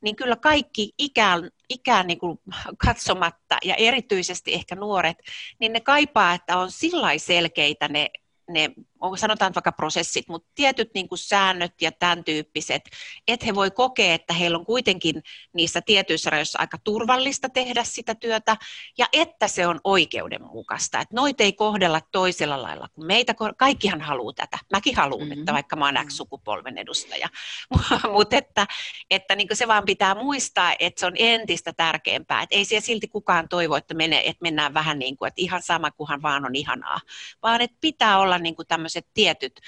niin 0.01 0.15
kyllä 0.15 0.35
kaikki 0.35 0.93
ikään, 0.97 1.49
ikään 1.69 2.07
niin 2.07 2.19
kuin 2.19 2.39
katsomatta 2.77 3.57
ja 3.63 3.75
erityisesti 3.75 4.53
ehkä 4.53 4.75
nuoret, 4.75 5.17
niin 5.59 5.73
ne 5.73 5.79
kaipaa, 5.79 6.33
että 6.33 6.57
on 6.57 6.71
sillä 6.71 7.17
selkeitä 7.17 7.87
ne 7.87 8.09
ne 8.49 8.71
onko 9.03 9.17
sanotaan 9.17 9.53
vaikka 9.55 9.71
prosessit, 9.71 10.27
mutta 10.27 10.51
tietyt 10.55 10.89
niin 10.93 11.09
kuin 11.09 11.19
säännöt 11.19 11.81
ja 11.81 11.91
tämän 11.91 12.23
tyyppiset, 12.23 12.81
että 13.27 13.45
he 13.45 13.55
voi 13.55 13.71
kokea, 13.71 14.13
että 14.13 14.33
heillä 14.33 14.57
on 14.57 14.65
kuitenkin 14.65 15.23
niissä 15.53 15.81
tietyissä 15.81 16.29
rajoissa 16.29 16.59
aika 16.59 16.77
turvallista 16.83 17.49
tehdä 17.49 17.83
sitä 17.83 18.15
työtä 18.15 18.57
ja 18.97 19.05
että 19.13 19.47
se 19.47 19.67
on 19.67 19.79
oikeudenmukaista. 19.83 20.99
Että 20.99 21.15
noita 21.15 21.43
ei 21.43 21.53
kohdella 21.53 22.01
toisella 22.11 22.61
lailla 22.61 22.87
kuin 22.93 23.07
meitä. 23.07 23.35
Kaikkihan 23.57 24.01
haluaa 24.01 24.33
tätä. 24.33 24.57
Mäkin 24.71 24.95
haluan, 24.95 25.27
mm-hmm. 25.27 25.39
että 25.39 25.53
vaikka 25.53 25.75
mä 25.75 25.85
oon 25.85 26.07
X-sukupolven 26.07 26.77
edustaja. 26.77 27.29
mutta 28.13 28.37
että, 28.37 28.67
että 29.09 29.35
niin 29.35 29.47
se 29.53 29.67
vaan 29.67 29.85
pitää 29.85 30.15
muistaa, 30.15 30.73
että 30.79 30.99
se 30.99 31.05
on 31.05 31.13
entistä 31.15 31.73
tärkeämpää. 31.73 32.41
Että 32.41 32.55
ei 32.55 32.65
siellä 32.65 32.85
silti 32.85 33.07
kukaan 33.07 33.49
toivo, 33.49 33.75
että, 33.75 33.93
mene, 33.93 34.19
että 34.19 34.41
mennään 34.41 34.73
vähän 34.73 34.99
niin 34.99 35.17
kuin, 35.17 35.27
että 35.27 35.41
ihan 35.41 35.61
sama 35.61 35.91
kuhan 35.91 36.21
vaan 36.21 36.45
on 36.45 36.55
ihanaa. 36.55 36.99
Vaan 37.41 37.61
että 37.61 37.77
pitää 37.81 38.19
olla 38.19 38.37
niin 38.37 38.55
kuin 38.55 38.67
tämmöiset 38.93 39.13
tietyt 39.13 39.59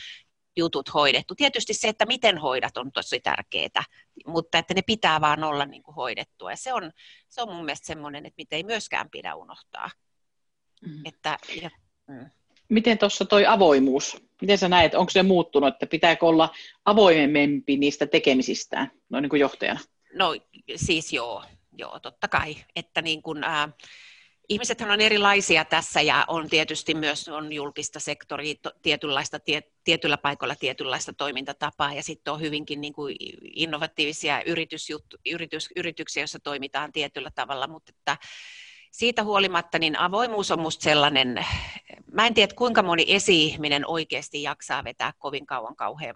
jutut 0.58 0.94
hoidettu. 0.94 1.36
Tietysti 1.36 1.74
se, 1.74 1.88
että 1.88 2.06
miten 2.06 2.38
hoidat 2.38 2.78
on 2.78 2.92
tosi 2.92 3.20
tärkeää, 3.20 3.84
mutta 4.28 4.58
että 4.58 4.74
ne 4.74 4.82
pitää 4.82 5.22
vaan 5.22 5.44
olla 5.44 5.66
niin 5.66 5.84
kuin 5.84 5.96
hoidettua. 5.96 6.52
Ja 6.52 6.58
se 6.58 6.74
on, 6.74 6.92
se 7.30 7.42
on 7.42 7.56
mun 7.56 7.66
mielestä 7.66 7.88
semmoinen, 7.88 8.26
että 8.26 8.38
mitä 8.38 8.56
ei 8.56 8.64
myöskään 8.64 9.10
pidä 9.10 9.36
unohtaa. 9.36 9.90
Mm. 10.88 11.02
Että, 11.06 11.38
ja, 11.62 11.70
mm. 12.08 12.30
Miten 12.70 12.98
tuossa 12.98 13.26
toi 13.26 13.46
avoimuus, 13.46 14.18
miten 14.42 14.58
sä 14.58 14.70
näet, 14.70 14.96
onko 14.96 15.10
se 15.10 15.24
muuttunut, 15.24 15.74
että 15.74 15.88
pitääkö 15.88 16.26
olla 16.26 16.50
avoimempi 16.86 17.78
niistä 17.78 18.08
tekemisistään, 18.08 18.92
noin 19.10 19.22
niin 19.22 19.30
kuin 19.30 19.40
johtajana? 19.40 19.80
No 20.14 20.36
siis 20.76 21.14
joo, 21.14 21.44
joo 21.78 22.00
totta 22.00 22.28
kai, 22.28 22.56
että 22.76 23.02
niin 23.02 23.22
kuin, 23.22 23.44
äh, 23.44 23.74
Ihmisethän 24.50 24.92
on 24.92 25.02
erilaisia 25.02 25.66
tässä 25.66 26.02
ja 26.02 26.26
on 26.28 26.50
tietysti 26.50 26.94
myös 26.94 27.30
on 27.30 27.54
julkista 27.54 28.00
sektoria, 28.00 28.56
tietynlaista, 28.82 29.40
tie, 29.40 29.62
tietyllä 29.84 30.18
paikalla 30.18 30.56
tietynlaista 30.56 31.14
toimintatapaa 31.14 31.94
ja 31.94 32.04
sitten 32.04 32.34
on 32.34 32.42
hyvinkin 32.42 32.82
niin 32.82 32.94
kuin 32.94 33.16
innovatiivisia 33.56 34.44
yritysjuttu, 34.44 35.18
yritys, 35.32 35.70
yrityksiä, 35.76 36.22
joissa 36.22 36.40
toimitaan 36.40 36.92
tietyllä 36.92 37.32
tavalla, 37.36 37.68
mutta 37.68 37.92
että 37.98 38.18
siitä 38.92 39.24
huolimatta 39.24 39.80
niin 39.80 40.00
avoimuus 40.00 40.52
on 40.52 40.60
minusta 40.60 40.84
sellainen, 40.84 41.46
mä 42.12 42.28
en 42.28 42.34
tiedä 42.34 42.54
kuinka 42.56 42.84
moni 42.84 43.06
esi-ihminen 43.08 43.88
oikeasti 43.88 44.42
jaksaa 44.42 44.84
vetää 44.84 45.14
kovin 45.18 45.46
kauan 45.46 45.76
kauhean, 45.76 46.16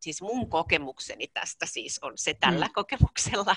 siis 0.00 0.22
mun 0.22 0.50
kokemukseni 0.50 1.26
tästä 1.34 1.66
siis 1.66 1.98
on 2.02 2.12
se 2.14 2.34
tällä 2.34 2.66
mm. 2.66 2.72
kokemuksella, 2.72 3.56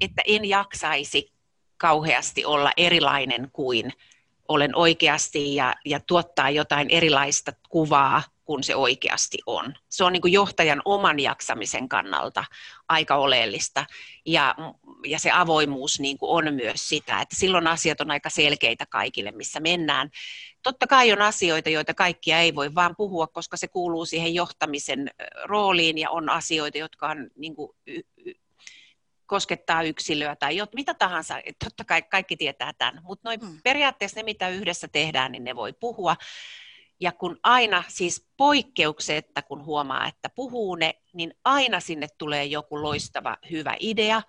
että 0.00 0.22
en 0.26 0.44
jaksaisi 0.44 1.37
kauheasti 1.78 2.44
olla 2.44 2.70
erilainen 2.76 3.50
kuin 3.52 3.92
olen 4.48 4.76
oikeasti 4.76 5.54
ja, 5.54 5.74
ja 5.84 6.00
tuottaa 6.00 6.50
jotain 6.50 6.90
erilaista 6.90 7.52
kuvaa 7.68 8.22
kuin 8.44 8.62
se 8.62 8.76
oikeasti 8.76 9.38
on. 9.46 9.74
Se 9.88 10.04
on 10.04 10.12
niin 10.12 10.20
kuin 10.20 10.32
johtajan 10.32 10.82
oman 10.84 11.20
jaksamisen 11.20 11.88
kannalta 11.88 12.44
aika 12.88 13.16
oleellista 13.16 13.86
ja, 14.26 14.54
ja 15.06 15.18
se 15.18 15.30
avoimuus 15.30 16.00
niin 16.00 16.18
kuin 16.18 16.30
on 16.30 16.54
myös 16.54 16.88
sitä, 16.88 17.20
että 17.20 17.36
silloin 17.36 17.66
asiat 17.66 18.00
on 18.00 18.10
aika 18.10 18.30
selkeitä 18.30 18.86
kaikille, 18.86 19.30
missä 19.32 19.60
mennään. 19.60 20.10
Totta 20.62 20.86
kai 20.86 21.12
on 21.12 21.22
asioita, 21.22 21.70
joita 21.70 21.94
kaikkia 21.94 22.40
ei 22.40 22.54
voi 22.54 22.74
vaan 22.74 22.96
puhua, 22.96 23.26
koska 23.26 23.56
se 23.56 23.68
kuuluu 23.68 24.06
siihen 24.06 24.34
johtamisen 24.34 25.10
rooliin 25.44 25.98
ja 25.98 26.10
on 26.10 26.30
asioita, 26.30 26.78
jotka 26.78 27.08
on 27.08 27.30
niin 27.36 27.56
kuin 27.56 27.70
koskettaa 29.28 29.82
yksilöä 29.82 30.36
tai 30.36 30.56
jot, 30.56 30.74
mitä 30.74 30.94
tahansa, 30.94 31.34
totta 31.64 31.84
kai 31.84 32.02
kaikki 32.02 32.36
tietää 32.36 32.72
tämän, 32.72 33.00
mutta 33.02 33.28
noin 33.28 33.40
mm. 33.40 33.60
periaatteessa 33.64 34.20
ne, 34.20 34.22
mitä 34.22 34.48
yhdessä 34.48 34.88
tehdään, 34.88 35.32
niin 35.32 35.44
ne 35.44 35.56
voi 35.56 35.72
puhua. 35.72 36.16
Ja 37.00 37.12
kun 37.12 37.38
aina, 37.42 37.84
siis 37.88 38.28
poikkeuksetta, 38.36 39.42
kun 39.42 39.64
huomaa, 39.64 40.06
että 40.06 40.28
puhuu 40.28 40.74
ne, 40.74 40.94
niin 41.12 41.34
aina 41.44 41.80
sinne 41.80 42.06
tulee 42.18 42.44
joku 42.44 42.82
loistava, 42.82 43.36
hyvä 43.50 43.76
idea, 43.80 44.22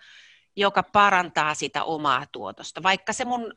joka 0.56 0.84
parantaa 0.84 1.54
sitä 1.54 1.84
omaa 1.84 2.26
tuotosta. 2.32 2.84
Vaikka 2.84 3.14
se 3.14 3.26
mun 3.26 3.54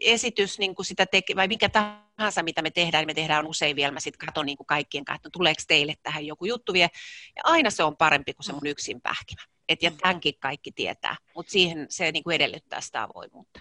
esitys, 0.00 0.58
niin 0.58 0.74
kuin 0.74 0.86
sitä 0.86 1.06
teke, 1.06 1.36
vai 1.36 1.48
mikä 1.48 1.68
tahansa, 1.68 2.42
mitä 2.42 2.62
me 2.62 2.70
tehdään, 2.70 3.02
niin 3.02 3.08
me 3.08 3.14
tehdään 3.14 3.46
usein 3.46 3.76
vielä, 3.76 3.92
mä 3.92 4.00
sitten 4.00 4.26
katson 4.26 4.46
niin 4.46 4.56
kuin 4.56 4.66
kaikkien 4.66 5.04
kanssa, 5.04 5.18
että 5.18 5.30
tuleeko 5.32 5.62
teille 5.68 5.94
tähän 6.02 6.26
joku 6.26 6.44
juttu 6.44 6.72
vielä. 6.72 6.90
Ja 7.36 7.42
aina 7.44 7.70
se 7.70 7.82
on 7.82 7.96
parempi 7.96 8.34
kuin 8.34 8.44
se 8.44 8.52
mun 8.52 8.66
yksin 8.66 9.00
pähkinä. 9.00 9.42
Et, 9.68 9.82
ja 9.82 9.90
mm. 9.90 9.96
tämänkin 9.96 10.34
kaikki 10.40 10.72
tietää, 10.72 11.16
mutta 11.34 11.52
siihen 11.52 11.86
se 11.90 12.12
niin 12.12 12.24
kuin 12.24 12.34
edellyttää 12.34 12.80
sitä 12.80 13.02
avoimuutta. 13.02 13.60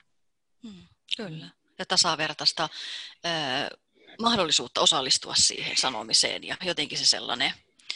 Mm, 0.63 0.87
kyllä. 1.17 1.49
Ja 1.79 1.85
tasavertaista 1.85 2.69
äh, 3.25 3.69
mahdollisuutta 4.21 4.81
osallistua 4.81 5.35
siihen 5.35 5.77
sanomiseen 5.77 6.43
ja 6.43 6.57
jotenkin 6.63 6.97
se 6.97 7.05
sellainen. 7.05 7.51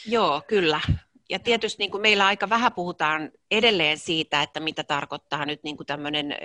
Joo, 0.06 0.42
kyllä. 0.48 0.80
Ja 1.30 1.38
tietysti 1.38 1.82
niin 1.82 1.90
kuin 1.90 2.00
meillä 2.00 2.26
aika 2.26 2.48
vähän 2.48 2.72
puhutaan 2.72 3.30
edelleen 3.50 3.98
siitä, 3.98 4.42
että 4.42 4.60
mitä 4.60 4.84
tarkoittaa 4.84 5.46
nyt 5.46 5.62
niin 5.62 5.76
kuin 5.76 5.86
tämmöinen 5.86 6.36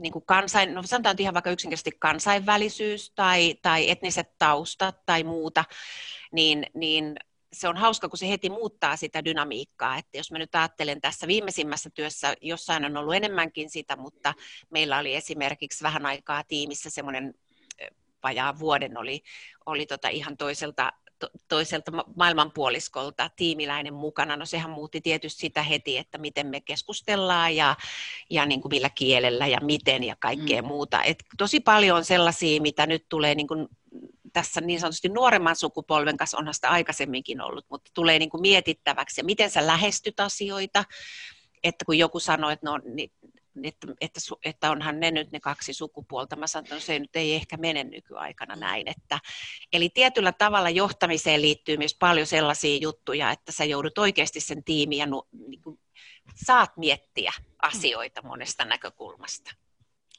niin 0.00 0.12
kuin 0.12 0.24
kansain, 0.26 0.74
no 0.74 0.82
sanotaan 0.82 1.16
ihan 1.18 1.34
vaikka 1.34 1.50
yksinkertaisesti 1.50 1.96
kansainvälisyys 1.98 3.12
tai, 3.14 3.54
tai 3.62 3.90
etniset 3.90 4.38
taustat 4.38 5.06
tai 5.06 5.24
muuta, 5.24 5.64
niin, 6.32 6.66
niin 6.74 7.16
se 7.52 7.68
on 7.68 7.76
hauska, 7.76 8.08
kun 8.08 8.18
se 8.18 8.28
heti 8.28 8.50
muuttaa 8.50 8.96
sitä 8.96 9.24
dynamiikkaa. 9.24 9.96
Että 9.96 10.18
jos 10.18 10.32
mä 10.32 10.38
nyt 10.38 10.54
ajattelen 10.54 11.00
tässä 11.00 11.26
viimeisimmässä 11.26 11.90
työssä, 11.90 12.34
jossain 12.40 12.84
on 12.84 12.96
ollut 12.96 13.14
enemmänkin 13.14 13.70
sitä, 13.70 13.96
mutta 13.96 14.34
meillä 14.70 14.98
oli 14.98 15.14
esimerkiksi 15.14 15.82
vähän 15.82 16.06
aikaa 16.06 16.44
tiimissä 16.44 16.90
semmoinen 16.90 17.34
vajaa 18.22 18.58
vuoden 18.58 18.98
oli, 18.98 19.22
oli 19.66 19.86
tota 19.86 20.08
ihan 20.08 20.36
toiselta 20.36 20.92
toiselta 21.48 21.92
maailmanpuoliskolta 22.16 23.30
tiimiläinen 23.36 23.94
mukana. 23.94 24.36
No 24.36 24.46
sehän 24.46 24.70
muutti 24.70 25.00
tietysti 25.00 25.40
sitä 25.40 25.62
heti, 25.62 25.98
että 25.98 26.18
miten 26.18 26.46
me 26.46 26.60
keskustellaan 26.60 27.56
ja, 27.56 27.76
ja 28.30 28.46
niin 28.46 28.60
kuin 28.60 28.70
millä 28.70 28.90
kielellä 28.90 29.46
ja 29.46 29.58
miten 29.62 30.04
ja 30.04 30.16
kaikkea 30.20 30.62
mm. 30.62 30.68
muuta. 30.68 31.02
Et 31.02 31.24
tosi 31.38 31.60
paljon 31.60 31.96
on 31.96 32.04
sellaisia, 32.04 32.60
mitä 32.60 32.86
nyt 32.86 33.06
tulee 33.08 33.34
niin 33.34 33.48
kuin 33.48 33.68
tässä 34.32 34.60
niin 34.60 34.80
sanotusti 34.80 35.08
nuoremman 35.08 35.56
sukupolven 35.56 36.16
kanssa, 36.16 36.38
onhan 36.38 36.54
sitä 36.54 36.70
aikaisemminkin 36.70 37.40
ollut, 37.40 37.66
mutta 37.70 37.90
tulee 37.94 38.18
niin 38.18 38.30
kuin 38.30 38.40
mietittäväksi, 38.40 39.20
ja 39.20 39.24
miten 39.24 39.50
sä 39.50 39.66
lähestyt 39.66 40.20
asioita, 40.20 40.84
että 41.64 41.84
kun 41.84 41.98
joku 41.98 42.20
sanoo, 42.20 42.50
että, 42.50 42.66
no, 42.66 42.80
niin, 42.94 43.10
että, 43.62 43.86
että, 44.00 44.20
että 44.44 44.70
onhan 44.70 45.00
ne 45.00 45.10
nyt 45.10 45.32
ne 45.32 45.40
kaksi 45.40 45.72
sukupuolta, 45.72 46.36
mä 46.36 46.46
sanon, 46.46 46.64
että 46.64 46.74
no, 46.74 46.80
se 46.80 46.98
nyt 46.98 47.16
ei 47.16 47.34
ehkä 47.34 47.56
mene 47.56 47.84
nykyaikana 47.84 48.56
näin. 48.56 48.88
Että, 48.88 49.18
eli 49.72 49.88
tietyllä 49.88 50.32
tavalla 50.32 50.70
johtamiseen 50.70 51.42
liittyy 51.42 51.76
myös 51.76 51.96
paljon 51.98 52.26
sellaisia 52.26 52.78
juttuja, 52.82 53.30
että 53.30 53.52
sä 53.52 53.64
joudut 53.64 53.98
oikeasti 53.98 54.40
sen 54.40 54.64
tiimiin 54.64 54.98
ja 54.98 55.06
niin 55.48 55.62
kuin, 55.62 55.80
saat 56.46 56.76
miettiä 56.76 57.32
asioita 57.62 58.22
monesta 58.22 58.64
näkökulmasta. 58.64 59.50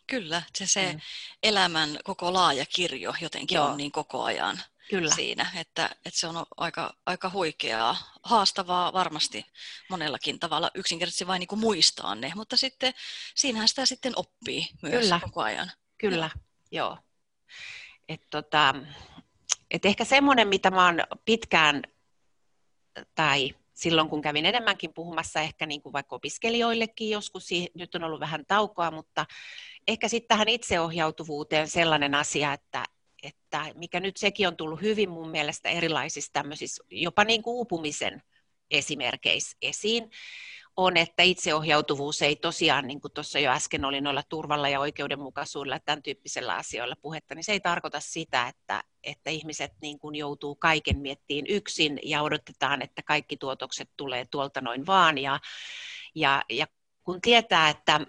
Kyllä, 0.07 0.41
se, 0.57 0.67
se 0.67 0.93
mm. 0.93 0.99
elämän 1.43 1.99
koko 2.03 2.33
laaja 2.33 2.65
kirjo 2.75 3.13
jotenkin 3.21 3.55
Joo. 3.55 3.67
on 3.67 3.77
niin 3.77 3.91
koko 3.91 4.23
ajan 4.23 4.59
Kyllä. 4.89 5.15
siinä, 5.15 5.51
että, 5.55 5.85
että 6.05 6.19
se 6.19 6.27
on 6.27 6.45
aika, 6.57 6.93
aika 7.05 7.29
huikeaa, 7.29 7.97
haastavaa 8.23 8.93
varmasti 8.93 9.45
monellakin 9.89 10.39
tavalla 10.39 10.71
yksinkertaisesti 10.75 11.27
vain 11.27 11.39
niin 11.39 11.47
kuin 11.47 11.59
muistaa 11.59 12.15
ne, 12.15 12.31
mutta 12.35 12.57
sitten 12.57 12.93
siinähän 13.35 13.67
sitä 13.67 13.85
sitten 13.85 14.13
oppii 14.15 14.67
myös 14.81 15.01
Kyllä. 15.01 15.19
koko 15.23 15.41
ajan. 15.41 15.71
Kyllä, 15.97 16.29
joo. 16.71 16.87
joo. 16.89 16.97
Et 18.09 18.21
tota, 18.31 18.75
et 19.71 19.85
ehkä 19.85 20.05
semmoinen, 20.05 20.47
mitä 20.47 20.71
mä 20.71 20.85
oon 20.85 21.03
pitkään 21.25 21.81
tai 23.15 23.55
silloin 23.73 24.09
kun 24.09 24.21
kävin 24.21 24.45
enemmänkin 24.45 24.93
puhumassa 24.93 25.41
ehkä 25.41 25.65
niin 25.65 25.81
kuin 25.81 25.93
vaikka 25.93 26.15
opiskelijoillekin 26.15 27.09
joskus, 27.09 27.49
nyt 27.73 27.95
on 27.95 28.03
ollut 28.03 28.19
vähän 28.19 28.45
taukoa, 28.47 28.91
mutta 28.91 29.25
ehkä 29.87 30.07
sitten 30.07 30.27
tähän 30.27 30.49
itseohjautuvuuteen 30.49 31.67
sellainen 31.67 32.15
asia, 32.15 32.53
että, 32.53 32.83
että 33.25 33.65
mikä 33.75 33.99
nyt 33.99 34.17
sekin 34.17 34.47
on 34.47 34.57
tullut 34.57 34.81
hyvin 34.81 35.09
mun 35.09 35.29
mielestä 35.29 35.69
erilaisissa 35.69 36.33
tämmöisissä, 36.33 36.83
jopa 36.91 37.23
niin 37.23 37.43
kuin 37.43 37.55
uupumisen 37.55 38.21
esimerkkeissä 38.71 39.57
esiin, 39.61 40.11
on, 40.77 40.97
että 40.97 41.23
itseohjautuvuus 41.23 42.21
ei 42.21 42.35
tosiaan, 42.35 42.87
niin 42.87 43.01
kuin 43.01 43.11
tuossa 43.13 43.39
jo 43.39 43.51
äsken 43.51 43.85
oli 43.85 44.01
noilla 44.01 44.23
turvalla 44.29 44.69
ja 44.69 44.79
oikeudenmukaisuudella 44.79 45.79
tämän 45.79 46.03
tyyppisellä 46.03 46.55
asioilla 46.55 46.95
puhetta, 47.01 47.35
niin 47.35 47.43
se 47.43 47.51
ei 47.51 47.59
tarkoita 47.59 47.99
sitä, 47.99 48.47
että, 48.47 48.83
että 49.03 49.29
ihmiset 49.29 49.71
niin 49.81 49.99
kuin 49.99 50.15
joutuu 50.15 50.55
kaiken 50.55 50.99
miettiin 50.99 51.45
yksin 51.49 51.99
ja 52.03 52.21
odotetaan, 52.21 52.81
että 52.81 53.03
kaikki 53.03 53.37
tuotokset 53.37 53.89
tulee 53.97 54.25
tuolta 54.31 54.61
noin 54.61 54.85
vaan. 54.85 55.17
Ja, 55.17 55.39
ja, 56.15 56.43
ja 56.49 56.67
kun 57.03 57.21
tietää, 57.21 57.69
että, 57.69 58.01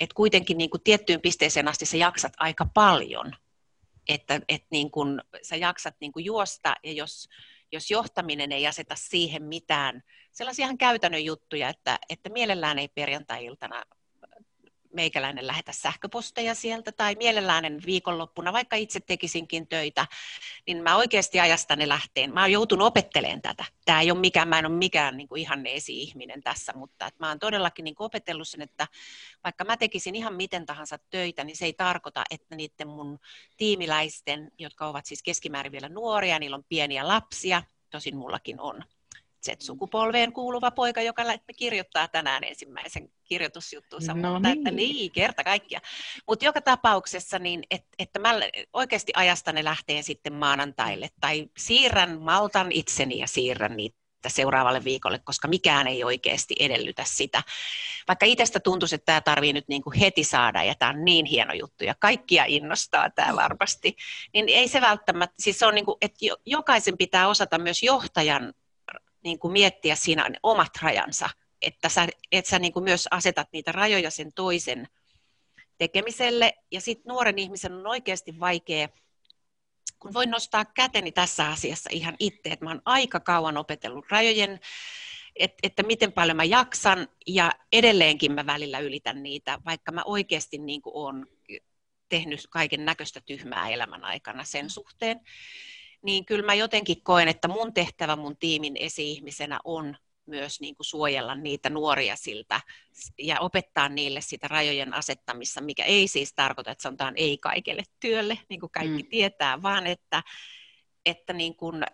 että 0.00 0.14
kuitenkin 0.14 0.58
niin 0.58 0.70
kuin 0.70 0.82
tiettyyn 0.82 1.20
pisteeseen 1.20 1.68
asti 1.68 1.86
sä 1.86 1.96
jaksat 1.96 2.32
aika 2.38 2.66
paljon, 2.74 3.32
että, 4.08 4.40
että 4.48 4.68
niin 4.70 4.90
kuin 4.90 5.20
sä 5.42 5.56
jaksat 5.56 5.94
niin 6.00 6.12
kuin 6.12 6.24
juosta 6.24 6.74
ja 6.82 6.92
jos, 6.92 7.28
jos 7.72 7.90
johtaminen 7.90 8.52
ei 8.52 8.66
aseta 8.66 8.94
siihen 8.96 9.42
mitään, 9.42 10.02
sellaisia 10.32 10.64
ihan 10.64 10.78
käytännön 10.78 11.24
juttuja, 11.24 11.68
että, 11.68 11.98
että 12.08 12.30
mielellään 12.30 12.78
ei 12.78 12.88
perjantai-iltana 12.88 13.82
meikäläinen 14.92 15.46
lähetä 15.46 15.72
sähköposteja 15.72 16.54
sieltä 16.54 16.92
tai 16.92 17.14
mielellään 17.14 17.64
viikonloppuna, 17.86 18.52
vaikka 18.52 18.76
itse 18.76 19.00
tekisinkin 19.00 19.66
töitä, 19.66 20.06
niin 20.66 20.82
mä 20.82 20.96
oikeasti 20.96 21.40
ajastan 21.40 21.78
ne 21.78 21.88
lähteen. 21.88 22.34
Mä 22.34 22.40
oon 22.40 22.52
joutunut 22.52 22.86
opettelemaan 22.86 23.42
tätä. 23.42 23.64
Tämä 23.84 24.00
ei 24.00 24.10
ole 24.10 24.20
mikään, 24.20 24.48
mä 24.48 24.58
en 24.58 24.66
ole 24.66 24.74
mikään 24.74 25.16
niin 25.16 25.28
ihan 25.36 25.66
esi-ihminen 25.66 26.42
tässä, 26.42 26.72
mutta 26.76 27.06
että 27.06 27.20
mä 27.20 27.28
oon 27.28 27.38
todellakin 27.38 27.84
niin 27.84 27.94
opetellut 27.98 28.48
sen, 28.48 28.62
että 28.62 28.88
vaikka 29.44 29.64
mä 29.64 29.76
tekisin 29.76 30.14
ihan 30.14 30.34
miten 30.34 30.66
tahansa 30.66 30.98
töitä, 31.10 31.44
niin 31.44 31.56
se 31.56 31.64
ei 31.64 31.72
tarkoita, 31.72 32.24
että 32.30 32.56
niiden 32.56 32.88
mun 32.88 33.18
tiimiläisten, 33.56 34.50
jotka 34.58 34.86
ovat 34.86 35.06
siis 35.06 35.22
keskimäärin 35.22 35.72
vielä 35.72 35.88
nuoria, 35.88 36.38
niillä 36.38 36.56
on 36.56 36.64
pieniä 36.68 37.08
lapsia, 37.08 37.62
tosin 37.90 38.16
mullakin 38.16 38.60
on, 38.60 38.84
Z-sukupolveen 39.42 40.32
kuuluva 40.32 40.70
poika, 40.70 41.02
joka 41.02 41.22
kirjoittaa 41.56 42.08
tänään 42.08 42.44
ensimmäisen 42.44 43.08
kirjoitusjuttunsa, 43.24 44.14
no 44.14 44.32
mutta 44.32 44.48
niin. 44.48 44.58
että 44.58 44.70
niin, 44.70 45.12
kerta 45.12 45.44
kaikkia. 45.44 45.80
Mutta 46.28 46.44
joka 46.44 46.60
tapauksessa, 46.60 47.38
niin 47.38 47.62
et, 47.70 47.84
että 47.98 48.18
mä 48.18 48.34
oikeasti 48.72 49.12
ajasta 49.16 49.52
ne 49.52 49.64
lähtee 49.64 50.02
sitten 50.02 50.32
maanantaille, 50.32 51.08
tai 51.20 51.50
siirrän, 51.58 52.20
maltan 52.20 52.72
itseni 52.72 53.18
ja 53.18 53.26
siirrän 53.26 53.76
niitä 53.76 54.02
seuraavalle 54.26 54.84
viikolle, 54.84 55.18
koska 55.18 55.48
mikään 55.48 55.86
ei 55.86 56.04
oikeasti 56.04 56.54
edellytä 56.60 57.04
sitä. 57.06 57.42
Vaikka 58.08 58.26
itsestä 58.26 58.60
tuntuisi, 58.60 58.94
että 58.94 59.06
tämä 59.06 59.20
tarvii 59.20 59.52
nyt 59.52 59.68
niin 59.68 59.82
kuin 59.82 59.98
heti 59.98 60.24
saada 60.24 60.62
ja 60.64 60.74
tämä 60.74 60.90
on 60.90 61.04
niin 61.04 61.26
hieno 61.26 61.54
juttu 61.54 61.84
ja 61.84 61.94
kaikkia 61.98 62.44
innostaa 62.44 63.10
tämä 63.10 63.36
varmasti, 63.36 63.96
niin 64.34 64.48
ei 64.48 64.68
se 64.68 64.80
välttämättä, 64.80 65.34
siis 65.38 65.58
se 65.58 65.66
on 65.66 65.74
niin 65.74 65.84
kuin, 65.84 65.96
että 66.00 66.18
jokaisen 66.46 66.98
pitää 66.98 67.28
osata 67.28 67.58
myös 67.58 67.82
johtajan 67.82 68.54
niin 69.24 69.38
kuin 69.38 69.52
miettiä 69.52 69.96
siinä 69.96 70.30
omat 70.42 70.72
rajansa, 70.82 71.30
että 71.62 71.88
sä, 71.88 72.08
että 72.32 72.50
sä 72.50 72.58
niin 72.58 72.72
kuin 72.72 72.84
myös 72.84 73.08
asetat 73.10 73.48
niitä 73.52 73.72
rajoja 73.72 74.10
sen 74.10 74.32
toisen 74.32 74.88
tekemiselle. 75.78 76.54
Ja 76.70 76.80
sitten 76.80 77.10
nuoren 77.10 77.38
ihmisen 77.38 77.72
on 77.72 77.86
oikeasti 77.86 78.40
vaikea, 78.40 78.88
kun 79.98 80.14
voin 80.14 80.30
nostaa 80.30 80.64
käteni 80.64 81.12
tässä 81.12 81.48
asiassa 81.48 81.90
ihan 81.92 82.16
itse, 82.18 82.48
että 82.50 82.64
mä 82.64 82.70
oon 82.70 82.82
aika 82.84 83.20
kauan 83.20 83.56
opetellut 83.56 84.10
rajojen, 84.10 84.60
että, 85.36 85.56
että 85.62 85.82
miten 85.82 86.12
paljon 86.12 86.36
mä 86.36 86.44
jaksan 86.44 87.08
ja 87.26 87.52
edelleenkin 87.72 88.32
mä 88.32 88.46
välillä 88.46 88.78
ylitän 88.78 89.22
niitä, 89.22 89.58
vaikka 89.64 89.92
mä 89.92 90.02
oikeasti 90.04 90.58
niin 90.58 90.82
kuin 90.82 90.96
olen 90.96 91.26
tehnyt 92.08 92.46
kaiken 92.50 92.84
näköistä 92.84 93.20
tyhmää 93.26 93.68
elämän 93.68 94.04
aikana 94.04 94.44
sen 94.44 94.70
suhteen 94.70 95.20
niin 96.02 96.24
kyllä 96.24 96.46
mä 96.46 96.54
jotenkin 96.54 97.02
koen, 97.02 97.28
että 97.28 97.48
mun 97.48 97.74
tehtävä 97.74 98.16
mun 98.16 98.36
tiimin 98.36 98.76
esi-ihmisenä 98.80 99.60
on 99.64 99.96
myös 100.26 100.60
niin 100.60 100.76
kuin 100.76 100.84
suojella 100.84 101.34
niitä 101.34 101.70
nuoria 101.70 102.16
siltä 102.16 102.60
ja 103.18 103.40
opettaa 103.40 103.88
niille 103.88 104.20
sitä 104.20 104.48
rajojen 104.48 104.94
asettamista, 104.94 105.60
mikä 105.60 105.84
ei 105.84 106.08
siis 106.08 106.34
tarkoita, 106.34 106.70
että 106.70 106.82
sanotaan 106.82 107.14
ei 107.16 107.38
kaikelle 107.38 107.82
työlle, 108.00 108.38
niin 108.48 108.60
kuin 108.60 108.72
kaikki 108.72 109.02
mm. 109.02 109.08
tietää, 109.08 109.62
vaan 109.62 109.86
että, 109.86 110.22
että, 111.06 111.32
niin 111.32 111.56
kuin, 111.56 111.84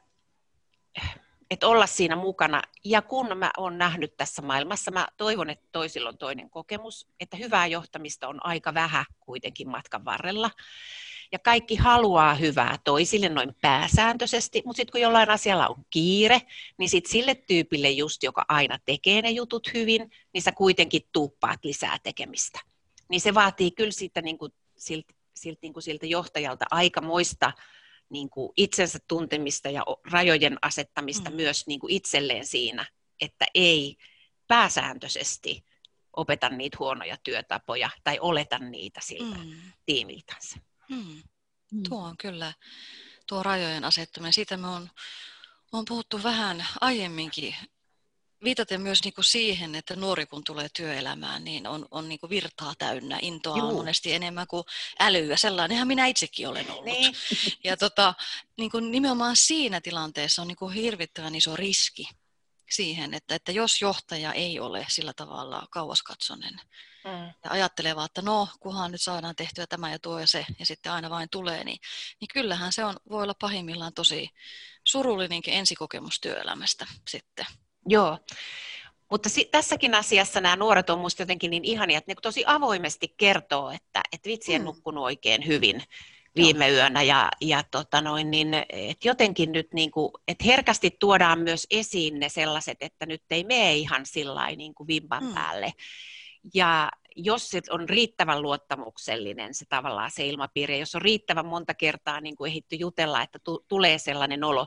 että 1.51 1.69
olla 1.69 1.87
siinä 1.87 2.17
mukana. 2.17 2.63
Ja 2.85 3.03
kun 3.03 3.39
mä 3.39 3.51
oon 3.57 3.79
nähnyt 3.79 4.17
tässä 4.17 4.43
maailmassa, 4.43 4.91
mä 4.91 5.09
toivon, 5.17 5.51
että 5.51 5.69
toisilla 5.73 6.09
on 6.09 6.19
toinen 6.19 6.51
kokemus, 6.51 7.09
että 7.21 7.37
hyvää 7.37 7.67
johtamista 7.67 8.29
on 8.29 8.47
aika 8.47 8.75
vähän 8.75 9.05
kuitenkin 9.21 9.69
matkan 9.69 10.05
varrella 10.05 10.51
ja 11.33 11.39
kaikki 11.39 11.77
haluaa 11.77 12.35
hyvää 12.35 12.79
toisille 12.85 13.29
noin 13.29 13.55
pääsääntöisesti, 13.61 14.63
mutta 14.65 14.77
sitten 14.77 14.93
kun 14.93 15.01
jollain 15.01 15.31
asialla 15.31 15.69
on 15.69 15.85
kiire, 15.91 16.43
niin 16.79 16.89
sitten 16.89 17.13
sille 17.13 17.35
tyypille 17.35 17.91
just, 17.91 18.23
joka 18.23 18.45
aina 18.49 18.79
tekee 18.85 19.23
ne 19.23 19.31
jutut 19.31 19.75
hyvin, 19.75 20.11
niin 20.33 20.43
sä 20.43 20.53
kuitenkin 20.53 21.03
tuuppaat 21.13 21.65
lisää 21.65 21.99
tekemistä. 22.03 22.61
Niin 23.09 23.21
se 23.21 23.35
vaatii 23.35 23.71
kyllä 23.71 23.91
siitä, 23.91 24.23
niin 24.23 24.39
kuin, 24.39 24.53
siltä, 24.77 25.15
siltä, 25.35 25.59
niin 25.63 25.73
kuin 25.73 25.83
siltä 25.83 26.07
johtajalta 26.07 26.65
aikamoista 26.71 27.53
niin 28.11 28.31
kuin 28.31 28.53
itsensä 28.57 28.99
tuntemista 29.09 29.71
ja 29.71 29.83
rajojen 30.11 30.59
asettamista 30.63 31.31
mm. 31.31 31.37
myös 31.37 31.67
niin 31.67 31.81
kuin 31.81 31.93
itselleen 31.93 32.47
siinä, 32.47 32.87
että 33.21 33.47
ei 33.55 33.97
pääsääntöisesti 34.49 35.65
opeta 36.17 36.49
niitä 36.49 36.77
huonoja 36.81 37.17
työtapoja 37.23 37.91
tai 38.05 38.19
oleta 38.21 38.59
niitä 38.59 39.01
siltä 39.03 39.39
mm. 39.39 39.51
tiimiltänsä. 39.87 40.68
Hmm. 40.89 41.23
Mm. 41.73 41.83
Tuo 41.89 42.03
on 42.03 42.17
kyllä, 42.17 42.53
tuo 43.27 43.43
rajojen 43.43 43.85
asettaminen. 43.85 44.33
Siitä 44.33 44.57
me 44.57 44.67
on, 44.67 44.91
on 45.73 45.85
puhuttu 45.85 46.23
vähän 46.23 46.67
aiemminkin 46.81 47.55
viitaten 48.45 48.81
myös 48.81 49.05
niin 49.05 49.15
kuin 49.15 49.25
siihen, 49.25 49.75
että 49.75 49.97
nuori 49.97 50.27
kun 50.27 50.45
tulee 50.45 50.69
työelämään, 50.77 51.45
niin 51.45 51.67
on, 51.67 51.89
on 51.91 52.09
niin 52.09 52.21
kuin 52.21 52.31
virtaa 52.31 52.75
täynnä, 52.79 53.19
intoa 53.23 53.57
Juu. 53.57 53.69
on 53.69 53.75
monesti 53.75 54.13
enemmän 54.15 54.47
kuin 54.47 54.65
älyä. 55.01 55.37
Sellainenhan 55.37 55.89
minä 55.89 56.07
itsekin 56.07 56.49
olen 56.49 56.71
ollut. 56.71 56.85
Niin. 56.85 57.15
Ja 57.65 57.77
tota, 57.77 58.15
niin 58.57 58.71
kuin 58.71 58.91
nimenomaan 58.91 59.37
siinä 59.37 59.81
tilanteessa 59.81 60.43
on 60.43 60.49
niin 60.49 60.57
kuin 60.57 60.75
hirvittävän 60.75 61.35
iso 61.35 61.57
riski 61.57 62.09
siihen, 62.71 63.15
että, 63.15 63.35
että 63.35 63.53
jos 63.53 63.83
johtaja 63.83 64.33
ei 64.33 64.61
ole 64.61 64.87
sillä 64.89 65.13
tavalla 65.13 65.67
kauaskatsonen, 65.71 66.61
mm. 67.09 67.27
ja 67.45 67.51
ajattelee 67.51 67.97
vaan, 67.97 68.07
että 68.07 68.23
no, 68.23 68.49
kunhan 68.61 68.93
nyt 68.93 69.03
saadaan 69.03 69.37
tehtyä 69.37 69.67
tämä 69.67 69.93
ja 69.93 69.99
tuo 69.99 70.19
ja 70.19 70.27
se, 70.27 70.47
ja 70.59 70.67
sitten 70.67 70.93
aina 70.93 71.11
vain 71.11 71.29
tulee, 71.31 71.65
niin, 71.65 71.79
niin 72.21 72.29
kyllähän 72.33 72.73
se 72.73 72.85
on, 72.85 72.97
voi 73.11 73.23
olla 73.23 73.35
pahimmillaan 73.41 73.95
tosi 73.95 74.31
surullinenkin 74.85 75.55
ensikokemus 75.55 76.21
työelämästä 76.21 76.87
sitten. 77.09 77.47
Joo, 77.87 78.19
mutta 79.11 79.29
si- 79.29 79.49
tässäkin 79.51 79.95
asiassa 79.95 80.41
nämä 80.41 80.57
nuoret 80.57 80.91
on 80.91 80.99
minusta 80.99 81.23
jotenkin 81.23 81.51
niin 81.51 81.65
ihania, 81.65 81.99
että 81.99 82.11
ne 82.11 82.15
tosi 82.23 82.45
avoimesti 82.47 83.15
kertoo, 83.17 83.71
että, 83.71 84.01
että 84.13 84.29
vitsi 84.29 84.55
en 84.55 84.61
mm. 84.61 84.65
nukkunut 84.65 85.05
oikein 85.05 85.47
hyvin 85.47 85.83
viime 86.37 86.69
Joo. 86.69 86.77
yönä 86.77 87.03
ja, 87.03 87.31
ja 87.41 87.63
tota 87.71 88.01
noin, 88.01 88.31
niin, 88.31 88.55
et 88.69 89.05
jotenkin 89.05 89.53
nyt 89.53 89.75
niin 89.75 89.91
kuin, 89.91 90.13
että 90.29 90.45
herkästi 90.45 90.91
tuodaan 90.91 91.39
myös 91.39 91.67
esiin 91.71 92.21
ne 92.21 92.29
sellaiset, 92.29 92.79
että 92.81 93.07
nyt 93.07 93.23
ei 93.31 93.45
mene 93.45 93.75
ihan 93.75 94.07
sillä 94.07 94.51
niin 94.57 94.75
kuin 94.75 94.87
vimpan 94.87 95.25
mm. 95.25 95.35
päälle. 95.35 95.73
Ja 96.55 96.91
jos 97.19 97.51
se 97.51 97.61
on 97.71 97.89
riittävän 97.89 98.43
luottamuksellinen 98.43 99.55
se 99.55 99.65
tavallaan 99.69 100.11
se 100.11 100.27
ilmapiiri, 100.27 100.79
jos 100.81 100.95
on 100.95 101.03
riittävän 101.03 101.47
monta 101.47 101.75
kertaa 101.75 102.21
niin 102.21 102.37
kuin 102.37 102.51
ehditty 102.51 102.77
jutella, 102.77 103.23
että 103.23 103.39
tu- 103.45 103.65
tulee 103.69 103.99
sellainen 103.99 104.45
olo, 104.45 104.67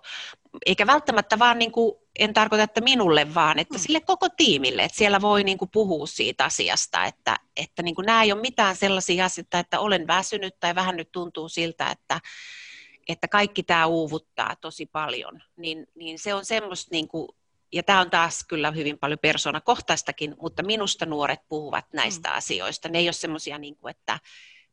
eikä 0.66 0.88
välttämättä 0.88 1.40
vaan, 1.40 1.60
niin 1.60 1.72
kuin, 1.72 1.96
en 2.20 2.34
tarkoita, 2.34 2.64
että 2.64 2.82
minulle 2.82 3.34
vaan, 3.34 3.60
että 3.60 3.78
mm. 3.78 3.82
sille 3.82 4.02
koko 4.02 4.30
tiimille, 4.30 4.84
että 4.84 4.98
siellä 4.98 5.22
voi 5.22 5.44
niin 5.44 5.58
kuin 5.58 5.72
puhua 5.72 6.08
siitä 6.08 6.46
asiasta, 6.46 7.06
että, 7.06 7.36
että 7.56 7.84
niin 7.84 7.96
kuin 7.96 8.06
nämä 8.06 8.24
ei 8.24 8.32
ole 8.32 8.42
mitään 8.42 8.76
sellaisia 8.76 9.26
asioita, 9.26 9.60
että 9.60 9.80
olen 9.80 10.08
väsynyt 10.08 10.60
tai 10.60 10.76
vähän 10.76 10.98
nyt 10.98 11.12
tuntuu 11.12 11.50
siltä, 11.50 11.92
että, 11.92 12.20
että 13.08 13.28
kaikki 13.28 13.64
tämä 13.64 13.86
uuvuttaa 13.86 14.56
tosi 14.62 14.86
paljon, 14.86 15.42
niin, 15.58 15.88
niin 15.96 16.20
se 16.20 16.34
on 16.34 16.46
semmoista 16.46 16.90
niin 16.92 17.08
kuin 17.08 17.28
ja 17.72 17.84
tämä 17.84 18.02
on 18.02 18.10
taas 18.10 18.44
kyllä 18.48 18.72
hyvin 18.72 18.98
paljon 18.98 19.20
persoonakohtaistakin, 19.20 20.36
mutta 20.42 20.64
minusta 20.64 21.06
nuoret 21.06 21.40
puhuvat 21.50 21.86
näistä 21.94 22.30
mm. 22.30 22.36
asioista. 22.36 22.90
Ne 22.90 23.00
ei 23.00 23.08
ole 23.08 23.14
semmoisia, 23.14 23.58
niin 23.58 23.76
kuin, 23.76 23.92
että 23.92 24.20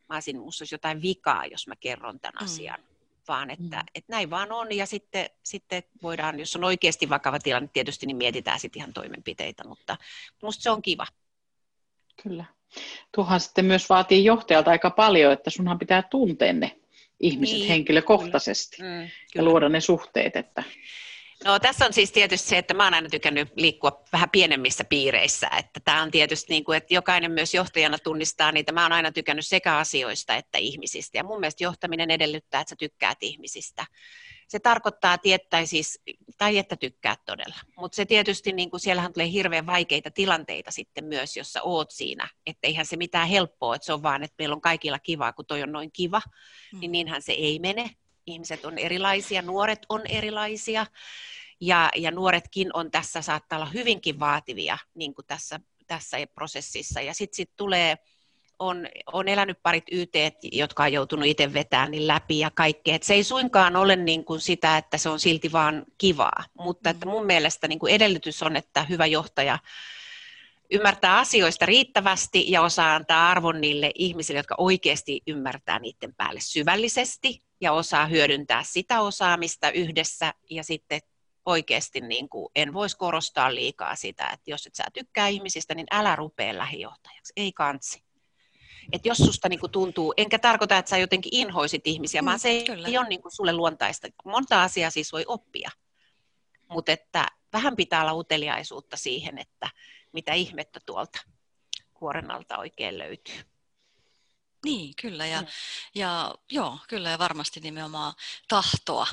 mä 0.09 0.17
olisin, 0.17 0.39
musta 0.39 0.63
olisi 0.63 0.75
jotain 0.75 1.03
vikaa, 1.03 1.47
jos 1.47 1.67
mä 1.67 1.77
kerron 1.77 2.21
tämän 2.21 2.41
mm. 2.41 2.45
asian, 2.45 2.79
vaan 3.29 3.51
että, 3.51 3.77
mm. 3.77 3.87
että 3.95 4.13
näin 4.13 4.31
vaan 4.31 4.53
on. 4.53 4.73
Ja 4.73 4.87
sitten, 4.87 5.31
sitten 5.43 5.83
voidaan, 6.03 6.39
jos 6.39 6.57
on 6.57 6.65
oikeasti 6.65 7.09
vakava 7.09 7.39
tilanne, 7.39 7.71
tietysti 7.73 8.07
niin 8.07 8.17
mietitään 8.17 8.61
sitten 8.61 8.81
ihan 8.81 8.93
toimenpiteitä, 8.93 9.65
mutta 9.69 9.97
musta 10.43 10.63
se 10.63 10.71
on 10.71 10.83
kiva. 10.83 11.07
Kyllä. 12.23 12.45
Tuohan 13.15 13.41
sitten 13.41 13.65
myös 13.65 13.89
vaatii 13.89 14.25
johtajalta 14.25 14.71
aika 14.71 14.91
paljon, 14.91 15.33
että 15.33 15.51
sunhan 15.51 15.79
pitää 15.79 16.03
tuntea 16.03 16.53
ne 16.53 16.81
ihmiset 17.21 17.57
niin, 17.57 17.69
henkilökohtaisesti 17.69 18.77
kyllä. 18.77 18.91
Mm, 18.91 18.97
kyllä. 18.97 19.11
ja 19.35 19.43
luoda 19.43 19.69
ne 19.69 19.81
suhteet. 19.81 20.37
Että... 20.37 20.63
No 21.45 21.59
tässä 21.59 21.87
on 21.87 21.93
siis 21.93 22.13
tietysti 22.13 22.49
se, 22.49 22.59
että 22.59 22.75
mä 22.75 22.85
oon 22.85 22.95
aina 22.95 23.09
tykännyt 23.09 23.49
liikkua 23.57 24.03
vähän 24.13 24.31
pienemmissä 24.31 24.85
piireissä, 24.85 25.49
että 25.59 25.81
tämä 25.85 26.03
on 26.03 26.11
tietysti 26.11 26.53
niin 26.53 26.65
kuin, 26.65 26.77
että 26.77 26.95
jokainen 26.95 27.33
myös 27.33 27.55
johtajana 27.55 27.99
tunnistaa 27.99 28.53
niitä. 28.53 28.73
Mä 28.73 28.83
oon 28.83 28.93
aina 28.93 29.13
tykännyt 29.13 29.47
sekä 29.47 29.77
asioista 29.77 30.35
että 30.35 30.59
ihmisistä 30.59 31.19
ja 31.19 31.25
mun 31.25 31.41
mielestä 31.41 31.65
johtaminen 31.65 32.11
edellyttää, 32.11 32.61
että 32.61 32.71
sä 32.71 32.77
tykkäät 32.77 33.19
ihmisistä. 33.21 33.87
Se 34.49 34.59
tarkoittaa 34.59 35.19
tietää 35.19 35.67
siis, 35.67 36.01
tai 36.39 36.59
että 36.59 36.77
tykkää 36.77 37.17
todella, 37.27 37.57
mutta 37.77 37.97
se 37.97 38.05
tietysti, 38.05 38.53
niin 38.53 38.71
kuin 38.71 38.81
siellähän 38.81 39.13
tulee 39.13 39.31
hirveän 39.33 39.67
vaikeita 39.67 40.11
tilanteita 40.11 40.71
sitten 40.71 41.05
myös, 41.05 41.37
jossa 41.37 41.63
oot 41.63 41.91
siinä, 41.91 42.29
että 42.47 42.67
eihän 42.67 42.87
se 42.87 42.97
mitään 42.97 43.29
helppoa, 43.29 43.75
että 43.75 43.87
se 43.87 43.93
on 43.93 44.03
vaan, 44.03 44.23
että 44.23 44.35
meillä 44.39 44.55
on 44.55 44.61
kaikilla 44.61 44.99
kivaa, 44.99 45.33
kun 45.33 45.47
toi 45.47 45.63
on 45.63 45.73
noin 45.73 45.93
kiva, 45.93 46.23
mm. 46.73 46.81
niin 46.81 46.93
niinhän 46.93 47.23
se 47.23 47.33
ei 47.33 47.59
mene, 47.59 47.91
ihmiset 48.29 48.65
on 48.65 48.79
erilaisia, 48.79 49.43
nuoret 49.43 49.87
on 49.89 50.03
erilaisia 50.09 50.87
ja, 51.61 51.91
ja 51.97 52.11
nuoretkin 52.11 52.71
on 52.75 52.91
tässä 52.91 53.23
saattaa 53.23 53.59
olla 53.59 53.71
hyvinkin 53.71 54.21
vaativia 54.21 54.79
niin 54.95 55.15
kuin 55.15 55.27
tässä, 55.27 55.61
tässä 55.87 56.17
prosessissa. 56.35 57.01
Ja 57.01 57.15
sitten 57.15 57.37
sit 57.37 57.51
tulee, 57.57 57.99
on, 58.59 58.89
on 59.13 59.29
elänyt 59.29 59.59
parit 59.63 59.85
YT, 59.93 60.15
jotka 60.53 60.83
on 60.83 60.93
joutunut 60.93 61.27
itse 61.27 61.53
vetämään 61.55 61.91
niin 61.91 62.07
läpi 62.07 62.39
ja 62.39 62.51
kaikkea. 62.51 62.95
Et 62.95 63.03
se 63.03 63.15
ei 63.15 63.25
suinkaan 63.25 63.77
ole 63.77 63.97
niin 63.97 64.25
kuin 64.25 64.41
sitä, 64.41 64.77
että 64.77 64.99
se 64.99 65.09
on 65.09 65.21
silti 65.21 65.53
vaan 65.53 65.85
kivaa, 65.99 66.45
mutta 66.59 66.91
että 66.91 67.07
mun 67.07 67.27
mielestä 67.27 67.69
niin 67.69 67.79
kuin 67.79 67.95
edellytys 67.95 68.43
on, 68.43 68.57
että 68.57 68.83
hyvä 68.83 69.07
johtaja 69.07 69.59
ymmärtää 70.71 71.19
asioista 71.19 71.67
riittävästi 71.67 72.51
ja 72.51 72.63
osaa 72.63 72.95
antaa 72.95 73.31
arvon 73.31 73.61
niille 73.61 73.93
ihmisille, 73.95 74.39
jotka 74.39 74.55
oikeasti 74.59 75.21
ymmärtää 75.27 75.79
niiden 75.79 76.15
päälle 76.15 76.41
syvällisesti 76.43 77.43
ja 77.61 77.73
osaa 77.73 78.07
hyödyntää 78.07 78.63
sitä 78.63 79.01
osaamista 79.01 79.71
yhdessä 79.71 80.35
ja 80.51 80.65
sitten 80.65 81.01
oikeasti 81.47 82.01
niin 82.01 82.29
kuin 82.29 82.49
en 82.57 82.73
voisi 82.73 82.97
korostaa 82.97 83.55
liikaa 83.55 83.97
sitä, 83.97 84.27
että 84.33 84.51
jos 84.51 84.67
et 84.67 84.75
sä 84.75 84.85
tykkää 84.93 85.29
ihmisistä, 85.29 85.75
niin 85.75 85.87
älä 85.91 86.17
rupea 86.17 86.59
lähijohtajaksi, 86.59 87.33
ei 87.37 87.53
kansi. 87.53 88.03
Et 88.93 89.07
jos 89.07 89.19
susta 89.19 89.49
niin 89.49 89.61
kuin 89.61 89.73
tuntuu, 89.73 90.15
enkä 90.17 90.39
tarkoita, 90.39 90.79
että 90.79 90.89
sä 90.89 90.99
jotenkin 90.99 91.35
inhoisit 91.35 91.87
ihmisiä, 91.87 92.23
mm, 92.23 92.27
vaan 92.27 92.39
se 92.39 92.63
kyllä. 92.67 92.89
ei 92.89 92.99
ole 92.99 93.09
niin 93.09 93.23
kuin 93.23 93.33
sulle 93.33 93.53
luontaista. 93.53 94.09
Monta 94.25 94.63
asiaa 94.63 94.91
siis 94.91 95.13
voi 95.13 95.25
oppia, 95.27 95.71
mutta 96.69 96.93
että 96.93 97.27
vähän 97.53 97.77
pitää 97.77 98.01
olla 98.01 98.15
uteliaisuutta 98.15 98.97
siihen, 98.97 99.39
että 99.39 99.71
mitä 100.19 100.33
ihmettä 100.33 100.81
tuolta 100.87 101.19
kuoren 101.95 102.31
alta 102.31 102.59
oikein 102.59 102.99
löytyy. 102.99 103.35
Niin, 104.65 104.95
kyllä. 105.03 105.27
Ja, 105.27 105.41
mm. 105.41 105.47
ja 105.95 106.35
joo, 106.51 106.79
kyllä 106.89 107.11
ja 107.11 107.19
varmasti 107.19 107.61
nimenomaan 107.61 108.15
tahtoa. 108.49 109.07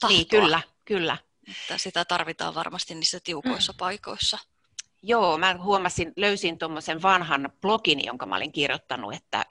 tahtoa. 0.00 0.08
Niin, 0.08 0.26
kyllä, 0.26 0.62
kyllä. 0.84 1.18
Että 1.48 1.78
sitä 1.78 2.04
tarvitaan 2.04 2.54
varmasti 2.54 2.94
niissä 2.94 3.20
tiukoissa 3.24 3.72
mm. 3.72 3.76
paikoissa. 3.76 4.38
Joo, 5.02 5.38
mä 5.38 5.56
huomasin, 5.62 6.12
löysin 6.16 6.58
tuommoisen 6.58 7.02
vanhan 7.02 7.52
blogin, 7.60 8.04
jonka 8.04 8.26
mä 8.26 8.36
olin 8.36 8.52
kirjoittanut, 8.52 9.14
että 9.14 9.46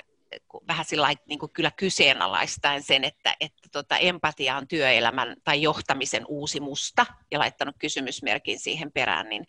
vähän 0.68 0.86
sillä 0.86 1.14
niin 1.26 1.40
kuin 1.40 1.52
kyllä 1.52 1.72
kyseenalaistaen 1.72 2.84
sen, 2.84 3.04
että, 3.04 3.36
että 3.40 3.70
tota, 3.72 3.98
empatia 3.98 4.58
on 4.58 4.68
työelämän 4.68 5.36
tai 5.44 5.62
johtamisen 5.62 6.26
uusi 6.28 6.60
musta 6.60 7.06
ja 7.32 7.40
laittanut 7.40 7.76
kysymysmerkin 7.80 8.60
siihen 8.60 8.92
perään, 8.92 9.30
niin 9.30 9.46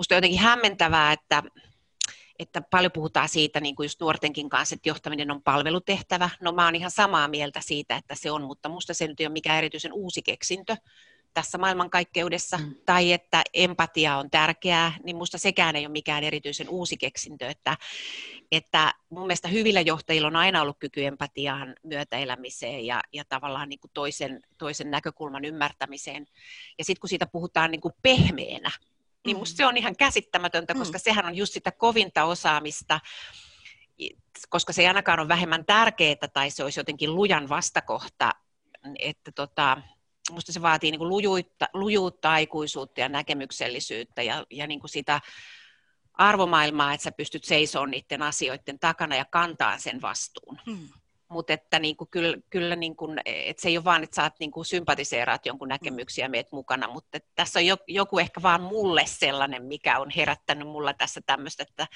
musta 0.00 0.14
on 0.14 0.16
jotenkin 0.16 0.40
hämmentävää, 0.40 1.12
että, 1.12 1.42
että 2.38 2.60
paljon 2.60 2.92
puhutaan 2.92 3.28
siitä 3.28 3.60
niin 3.60 3.76
kuin 3.76 3.84
just 3.84 4.00
nuortenkin 4.00 4.48
kanssa, 4.48 4.74
että 4.74 4.88
johtaminen 4.88 5.30
on 5.30 5.42
palvelutehtävä. 5.42 6.30
No 6.40 6.52
mä 6.52 6.64
oon 6.64 6.74
ihan 6.74 6.90
samaa 6.90 7.28
mieltä 7.28 7.60
siitä, 7.62 7.96
että 7.96 8.14
se 8.14 8.30
on, 8.30 8.42
mutta 8.42 8.68
musta 8.68 8.94
se 8.94 9.06
nyt 9.06 9.20
ei 9.20 9.26
ole 9.26 9.32
mikään 9.32 9.58
erityisen 9.58 9.92
uusi 9.92 10.22
keksintö 10.22 10.76
tässä 11.34 11.58
maailmankaikkeudessa, 11.58 12.58
mm. 12.58 12.74
tai 12.86 13.12
että 13.12 13.42
empatia 13.54 14.16
on 14.16 14.30
tärkeää, 14.30 14.92
niin 15.04 15.16
minusta 15.16 15.38
sekään 15.38 15.76
ei 15.76 15.86
ole 15.86 15.92
mikään 15.92 16.24
erityisen 16.24 16.68
uusi 16.68 16.96
keksintö, 16.96 17.48
että, 17.48 17.76
että 18.52 18.94
mun 19.10 19.26
mielestä 19.26 19.48
hyvillä 19.48 19.80
johtajilla 19.80 20.28
on 20.28 20.36
aina 20.36 20.62
ollut 20.62 20.78
kyky 20.78 21.04
empatiaan, 21.04 21.74
myötäelämiseen 21.82 22.86
ja, 22.86 23.02
ja 23.12 23.24
tavallaan 23.28 23.68
niin 23.68 23.80
kuin 23.80 23.90
toisen, 23.94 24.40
toisen 24.58 24.90
näkökulman 24.90 25.44
ymmärtämiseen. 25.44 26.26
Ja 26.78 26.84
sitten 26.84 27.00
kun 27.00 27.08
siitä 27.08 27.26
puhutaan 27.26 27.70
niin 27.70 27.80
kuin 27.80 27.94
pehmeänä, 28.02 28.70
niin 29.26 29.36
musta 29.36 29.56
se 29.56 29.66
on 29.66 29.76
ihan 29.76 29.96
käsittämätöntä, 29.96 30.74
koska 30.74 30.98
mm. 30.98 31.02
sehän 31.02 31.26
on 31.26 31.34
just 31.34 31.52
sitä 31.52 31.72
kovinta 31.72 32.24
osaamista, 32.24 33.00
koska 34.48 34.72
se 34.72 34.82
ei 34.82 34.88
ainakaan 34.88 35.20
ole 35.20 35.28
vähemmän 35.28 35.64
tärkeää 35.64 36.28
tai 36.32 36.50
se 36.50 36.64
olisi 36.64 36.80
jotenkin 36.80 37.14
lujan 37.14 37.48
vastakohta, 37.48 38.32
että 38.98 39.32
tota, 39.32 39.82
Minusta 40.30 40.52
se 40.52 40.62
vaatii 40.62 40.90
niin 40.90 40.98
kuin 40.98 41.08
lujuutta, 41.08 41.68
lujuutta, 41.72 42.30
aikuisuutta 42.30 43.00
ja 43.00 43.08
näkemyksellisyyttä 43.08 44.22
ja, 44.22 44.46
ja 44.50 44.66
niin 44.66 44.80
kuin 44.80 44.90
sitä 44.90 45.20
arvomaailmaa, 46.14 46.92
että 46.92 47.04
sä 47.04 47.12
pystyt 47.12 47.44
seisomaan 47.44 47.90
niiden 47.90 48.22
asioiden 48.22 48.78
takana 48.78 49.16
ja 49.16 49.24
kantaa 49.24 49.78
sen 49.78 50.02
vastuun. 50.02 50.58
Hmm. 50.66 50.88
Mutta 51.30 51.52
että 51.52 51.78
niin 51.78 51.96
kuin, 51.96 52.10
kyllä, 52.10 52.36
kyllä 52.50 52.76
niin 52.76 52.96
kuin, 52.96 53.20
että 53.26 53.62
se 53.62 53.68
ei 53.68 53.76
ole 53.76 53.84
vaan, 53.84 54.02
että 54.02 54.16
saat 54.16 54.34
niin 54.40 54.50
kuin 54.50 54.64
sympatiseeraat 54.64 55.46
jonkun 55.46 55.68
näkemyksiä 55.68 56.28
meet 56.28 56.52
mukana, 56.52 56.88
mutta 56.88 57.18
tässä 57.34 57.58
on 57.58 57.64
joku 57.88 58.18
ehkä 58.18 58.42
vaan 58.42 58.60
mulle 58.60 59.02
sellainen, 59.06 59.64
mikä 59.64 59.98
on 59.98 60.10
herättänyt 60.10 60.68
mulla 60.68 60.94
tässä 60.94 61.20
tämmöistä, 61.26 61.62
että, 61.62 61.86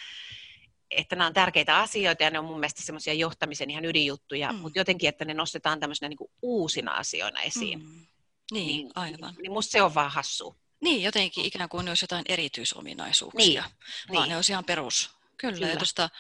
että 0.91 1.17
nämä 1.17 1.27
on 1.27 1.35
tärkeitä 1.35 1.79
asioita 1.79 2.23
ja 2.23 2.31
ne 2.31 2.39
on 2.39 2.45
mun 2.45 2.61
mielestä 2.61 2.83
semmoisia 2.83 3.15
johtamisen 3.15 3.71
ihan 3.71 3.85
ydinjuttuja, 3.85 4.53
mm. 4.53 4.59
mutta 4.59 4.79
jotenkin, 4.79 5.09
että 5.09 5.25
ne 5.25 5.35
nostetaan 5.35 5.81
tämmöisenä 5.81 6.09
niin 6.09 6.19
kuin 6.19 6.31
uusina 6.43 6.93
asioina 6.93 7.43
esiin. 7.43 7.79
Mm. 7.79 8.07
Niin, 8.53 8.67
niin 8.67 8.91
aivan. 8.95 9.35
Niin 9.43 9.53
musta 9.53 9.73
se 9.73 9.83
on 9.83 9.95
vaan 9.95 10.11
hassu. 10.11 10.57
Niin, 10.81 11.03
jotenkin 11.03 11.45
ikään 11.45 11.69
kuin 11.69 11.85
ne 11.85 11.91
olisi 11.91 12.05
jotain 12.05 12.25
erityisominaisuuksia, 12.29 13.63
niin, 13.63 14.15
vaan 14.15 14.23
niin. 14.23 14.31
ne 14.31 14.37
olisi 14.37 14.53
ihan 14.53 14.65
perus. 14.65 15.11
Kyllä, 15.37 15.55
Kyllä. 15.55 15.69
ja 15.69 15.77
tuosta 15.77 16.11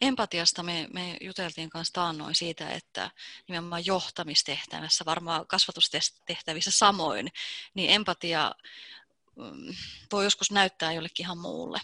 empatiasta 0.00 0.62
me, 0.62 0.88
me 0.92 1.16
juteltiin 1.20 1.70
kanssa 1.70 1.92
taannoin 1.92 2.34
siitä, 2.34 2.70
että 2.70 3.10
nimenomaan 3.48 3.86
johtamistehtävässä, 3.86 5.04
varmaan 5.04 5.46
kasvatustehtävissä 5.46 6.70
samoin, 6.70 7.28
niin 7.74 7.90
empatia 7.90 8.52
mm, 9.36 9.74
voi 10.12 10.24
joskus 10.24 10.50
näyttää 10.50 10.92
jollekin 10.92 11.24
ihan 11.26 11.38
muulle. 11.38 11.80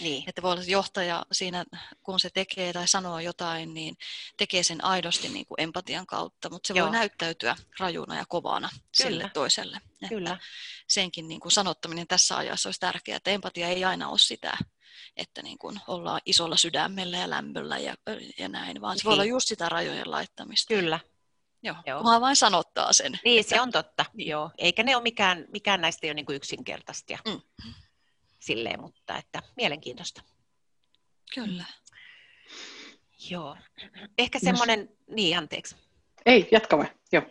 Niin. 0.00 0.24
Että 0.26 0.42
voi 0.42 0.52
olla 0.52 0.62
johtaja 0.66 1.26
siinä, 1.32 1.64
kun 2.02 2.20
se 2.20 2.30
tekee 2.30 2.72
tai 2.72 2.88
sanoo 2.88 3.18
jotain, 3.18 3.74
niin 3.74 3.96
tekee 4.36 4.62
sen 4.62 4.84
aidosti 4.84 5.28
niin 5.28 5.46
kuin 5.46 5.60
empatian 5.60 6.06
kautta, 6.06 6.50
mutta 6.50 6.68
se 6.68 6.74
Joo. 6.74 6.86
voi 6.86 6.92
näyttäytyä 6.92 7.56
rajuna 7.78 8.16
ja 8.16 8.24
kovana 8.28 8.68
Kyllä. 8.68 8.82
sille 8.92 9.30
toiselle. 9.34 9.80
Kyllä. 10.08 10.30
Että 10.32 10.44
senkin 10.88 11.28
niin 11.28 11.40
kuin 11.40 11.52
sanottaminen 11.52 12.06
tässä 12.06 12.36
ajassa 12.36 12.68
olisi 12.68 12.80
tärkeää, 12.80 13.16
että 13.16 13.30
empatia 13.30 13.68
ei 13.68 13.84
aina 13.84 14.08
ole 14.08 14.18
sitä, 14.18 14.58
että 15.16 15.42
niin 15.42 15.58
kuin 15.58 15.80
ollaan 15.86 16.20
isolla 16.26 16.56
sydämellä 16.56 17.16
ja 17.16 17.30
lämmöllä 17.30 17.78
ja, 17.78 17.94
ja 18.38 18.48
näin, 18.48 18.80
vaan 18.80 18.98
se 18.98 19.04
voi 19.04 19.12
olla 19.12 19.22
niin. 19.22 19.30
just 19.30 19.48
sitä 19.48 19.68
rajojen 19.68 20.10
laittamista. 20.10 20.74
Kyllä. 20.74 21.00
Joo, 21.62 21.76
Joo. 21.86 22.02
kunhan 22.02 22.20
vain 22.20 22.36
sanottaa 22.36 22.92
sen. 22.92 23.18
Niin, 23.24 23.40
että... 23.40 23.50
se 23.50 23.60
on 23.60 23.72
totta. 23.72 24.04
Niin. 24.14 24.28
Joo. 24.28 24.50
Eikä 24.58 24.82
ne 24.82 24.96
ole 24.96 25.02
mikään, 25.02 25.46
mikään 25.52 25.80
näistä 25.80 26.06
ei 26.06 26.10
ole 26.10 26.14
niin 26.14 26.26
kuin 26.26 26.36
yksinkertaista. 26.36 27.18
Mm 27.24 27.40
silleen, 28.38 28.80
mutta 28.80 29.16
että 29.16 29.42
mielenkiintoista. 29.56 30.22
Kyllä. 31.34 31.64
Joo. 33.30 33.56
Ehkä 34.18 34.38
semmoinen, 34.38 34.88
niin 35.06 35.38
anteeksi. 35.38 35.76
Ei, 36.26 36.48
jatka 36.52 36.78
vai. 36.78 36.86
Joo. 37.12 37.22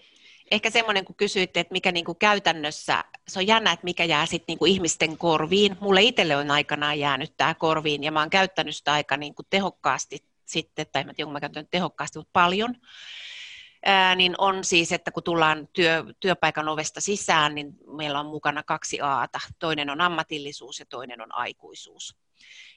Ehkä 0.51 0.69
semmoinen, 0.69 1.05
kun 1.05 1.15
kysyitte, 1.15 1.59
että 1.59 1.71
mikä 1.71 1.91
niin 1.91 2.05
kuin 2.05 2.17
käytännössä, 2.17 3.03
se 3.27 3.39
on 3.39 3.47
jännä, 3.47 3.71
että 3.71 3.83
mikä 3.83 4.03
jää 4.03 4.25
sitten 4.25 4.45
niin 4.47 4.59
kuin 4.59 4.71
ihmisten 4.71 5.17
korviin. 5.17 5.77
Mulle 5.79 6.01
itselle 6.01 6.37
on 6.37 6.51
aikanaan 6.51 6.99
jäänyt 6.99 7.33
tämä 7.37 7.53
korviin 7.53 8.03
ja 8.03 8.11
mä 8.11 8.19
oon 8.19 8.29
käyttänyt 8.29 8.75
sitä 8.75 8.93
aika 8.93 9.17
niin 9.17 9.35
kuin 9.35 9.45
tehokkaasti 9.49 10.23
sitten, 10.45 10.85
tai 10.91 11.01
en 11.01 11.15
tiedä, 11.15 11.31
mä 11.31 11.39
käytän 11.39 11.67
tehokkaasti, 11.71 12.19
mutta 12.19 12.29
paljon 12.33 12.75
ää, 13.85 14.15
niin 14.15 14.35
on 14.37 14.63
siis, 14.63 14.91
että 14.91 15.11
kun 15.11 15.23
tullaan 15.23 15.67
työ, 15.73 16.03
työpaikan 16.19 16.67
ovesta 16.67 17.01
sisään, 17.01 17.55
niin 17.55 17.73
meillä 17.97 18.19
on 18.19 18.25
mukana 18.25 18.63
kaksi 18.63 19.01
aata. 19.01 19.39
Toinen 19.59 19.89
on 19.89 20.01
ammatillisuus 20.01 20.79
ja 20.79 20.85
toinen 20.85 21.21
on 21.21 21.35
aikuisuus. 21.35 22.15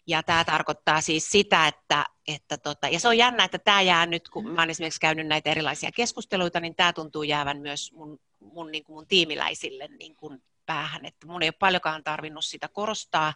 Ja 0.06 0.22
tämä 0.22 0.44
tarkoittaa 0.44 1.00
siis 1.00 1.30
sitä, 1.30 1.66
että, 1.66 2.04
että 2.28 2.58
tota, 2.58 2.88
ja 2.88 3.00
se 3.00 3.08
on 3.08 3.18
jännä, 3.18 3.44
että 3.44 3.58
tämä 3.58 3.82
jää 3.82 4.06
nyt, 4.06 4.28
kun 4.28 4.44
mä 4.44 4.60
olen 4.60 4.70
esimerkiksi 4.70 5.00
käynyt 5.00 5.26
näitä 5.26 5.50
erilaisia 5.50 5.90
keskusteluita, 5.92 6.60
niin 6.60 6.74
tämä 6.74 6.92
tuntuu 6.92 7.22
jäävän 7.22 7.58
myös 7.58 7.92
mun, 7.92 8.20
mun, 8.40 8.70
niin 8.70 8.84
kuin 8.84 8.94
mun 8.94 9.06
tiimiläisille 9.06 9.88
niin 9.98 10.16
kuin 10.16 10.42
päähän, 10.66 11.06
että 11.06 11.26
mun 11.26 11.42
ei 11.42 11.48
ole 11.48 11.54
paljonkaan 11.58 12.04
tarvinnut 12.04 12.44
sitä 12.44 12.68
korostaa, 12.68 13.34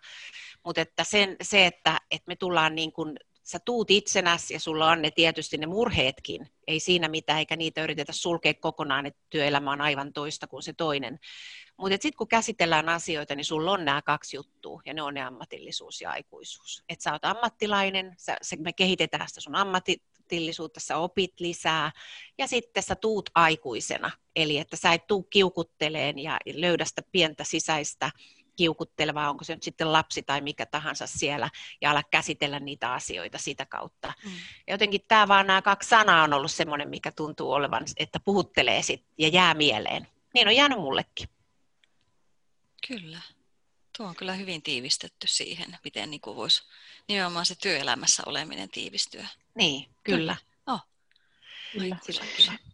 mutta 0.65 0.81
että 0.81 1.05
sen, 1.05 1.37
se, 1.43 1.67
että, 1.67 2.01
että 2.11 2.29
me 2.29 2.37
tullaan 2.37 2.75
niin 2.75 2.93
kuin 2.93 3.17
sä 3.45 3.59
tuut 3.59 3.91
itsenäsi 3.91 4.55
ja 4.55 4.61
sulla 4.61 4.91
on 4.91 5.03
ne 5.03 5.11
tietysti 5.11 5.57
ne 5.57 5.67
murheetkin, 5.67 6.49
ei 6.67 6.81
siinä 6.81 7.09
mitään, 7.09 7.39
eikä 7.39 7.57
niitä 7.57 7.85
yritetä 7.85 8.13
sulkea 8.13 8.55
kokonaan, 8.55 9.07
että 9.07 9.21
työelämä 9.31 9.73
on 9.73 9.81
aivan 9.81 10.13
toista 10.13 10.47
kuin 10.47 10.63
se 10.63 10.73
toinen. 10.73 11.19
Mutta 11.77 11.93
sitten 11.93 12.17
kun 12.17 12.29
käsitellään 12.29 12.89
asioita, 12.89 13.35
niin 13.35 13.45
sulla 13.45 13.73
on 13.73 13.85
nämä 13.85 14.03
kaksi 14.03 14.37
juttua, 14.37 14.83
ja 14.87 14.95
ne 14.95 15.03
on 15.03 15.15
ne 15.15 15.23
ammatillisuus 15.23 16.01
ja 16.01 16.11
aikuisuus. 16.11 16.83
Että 16.89 17.03
sä 17.03 17.13
oot 17.13 17.25
ammattilainen, 17.25 18.15
sä, 18.19 18.37
me 18.59 18.73
kehitetään 18.73 19.29
sitä 19.29 19.41
sun 19.41 19.57
ammatillisuutta, 19.57 20.81
sä 20.81 20.97
opit 20.97 21.41
lisää, 21.41 21.93
ja 22.39 22.47
sitten 22.47 22.83
sä 22.83 22.95
tuut 22.95 23.31
aikuisena. 23.35 24.11
Eli 24.37 24.59
että 24.59 24.77
sä 24.77 24.93
et 24.93 25.07
tuu 25.07 25.23
kiukutteleen 25.23 26.19
ja 26.19 26.39
löydä 26.55 26.85
sitä 26.85 27.03
pientä 27.13 27.45
sisäistä 27.45 28.11
kiukutteleva, 28.57 29.31
onko 29.31 29.45
se 29.45 29.55
nyt 29.55 29.63
sitten 29.63 29.93
lapsi 29.93 30.23
tai 30.23 30.41
mikä 30.41 30.67
tahansa 30.67 31.07
siellä, 31.07 31.51
ja 31.81 31.91
ala 31.91 32.03
käsitellä 32.03 32.61
niitä 32.61 32.93
asioita 32.93 33.39
sitä 33.39 33.67
kautta. 33.67 34.13
Mm. 34.25 34.31
Ja 34.67 34.75
jotenkin 34.75 35.01
tämä 35.09 35.29
vaan 35.29 35.47
nämä 35.47 35.63
kaksi 35.63 35.89
sanaa 35.89 36.25
on 36.25 36.33
ollut 36.33 36.51
semmoinen, 36.51 36.89
mikä 36.89 37.13
tuntuu 37.13 37.53
olevan, 37.53 37.85
että 37.97 38.21
puhuttelee 38.21 38.83
sit 38.83 39.07
ja 39.19 39.29
jää 39.29 39.55
mieleen. 39.55 40.09
Niin 40.35 40.49
on 40.49 40.57
jäänyt 40.57 40.79
mullekin. 40.79 41.29
Kyllä. 42.89 43.21
Tuo 43.97 44.07
on 44.07 44.17
kyllä 44.17 44.33
hyvin 44.35 44.63
tiivistetty 44.63 45.27
siihen, 45.27 45.79
miten 45.85 46.11
niin 46.11 46.21
kuin 46.21 46.37
voisi 46.37 46.63
nimenomaan 47.09 47.47
se 47.47 47.55
työelämässä 47.55 48.23
oleminen 48.27 48.69
tiivistyä. 48.69 49.29
Niin, 49.55 49.89
kyllä. 50.05 50.17
kyllä. 50.19 50.37
Oh. 50.67 50.81
Kyllä. 51.73 51.97
kyllä. 52.07 52.21
kyllä 52.37 52.74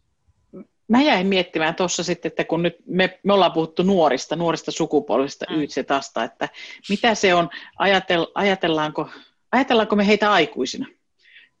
mä 0.91 1.01
jäin 1.01 1.27
miettimään 1.27 1.75
tuossa 1.75 2.03
sitten, 2.03 2.29
että 2.29 2.43
kun 2.43 2.63
nyt 2.63 2.75
me, 2.85 3.19
me 3.23 3.33
ollaan 3.33 3.51
puhuttu 3.51 3.83
nuorista, 3.83 4.35
nuorista 4.35 4.71
sukupolvista 4.71 5.45
mm. 5.49 5.61
YTSETasta, 5.61 6.23
että 6.23 6.49
mitä 6.89 7.15
se 7.15 7.33
on, 7.33 7.49
ajatel, 7.77 8.27
ajatellaanko, 8.35 9.09
ajatellaanko 9.51 9.95
me 9.95 10.07
heitä 10.07 10.31
aikuisina? 10.31 10.87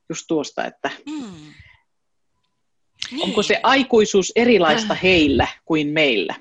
Just 0.09 0.25
tuosta, 0.27 0.65
että 0.65 0.89
mm. 1.05 1.53
niin. 3.11 3.23
onko 3.23 3.43
se 3.43 3.59
aikuisuus 3.63 4.31
erilaista 4.35 4.93
heillä 4.93 5.47
kuin 5.65 5.87
meillä? 5.87 6.35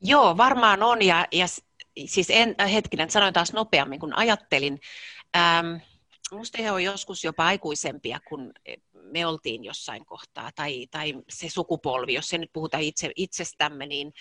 Joo, 0.00 0.36
varmaan 0.36 0.82
on 0.82 1.02
ja, 1.02 1.26
ja 1.32 1.46
siis 2.06 2.30
en, 2.30 2.54
äh, 2.60 2.72
hetkinen, 2.72 3.10
sanoin 3.10 3.34
taas 3.34 3.52
nopeammin 3.52 4.00
kuin 4.00 4.16
ajattelin. 4.16 4.80
Ähm, 5.36 5.76
Minusta 6.30 6.62
he 6.62 6.70
on 6.70 6.84
joskus 6.84 7.24
jopa 7.24 7.46
aikuisempia, 7.46 8.20
kun 8.28 8.52
me 9.12 9.26
oltiin 9.26 9.64
jossain 9.64 10.06
kohtaa, 10.06 10.50
tai, 10.54 10.86
tai 10.90 11.14
se 11.28 11.48
sukupolvi, 11.48 12.14
jos 12.14 12.28
se 12.28 12.38
nyt 12.38 12.50
puhutaan 12.52 12.82
itse, 12.82 13.10
itsestämme, 13.16 13.86
niin, 13.86 14.12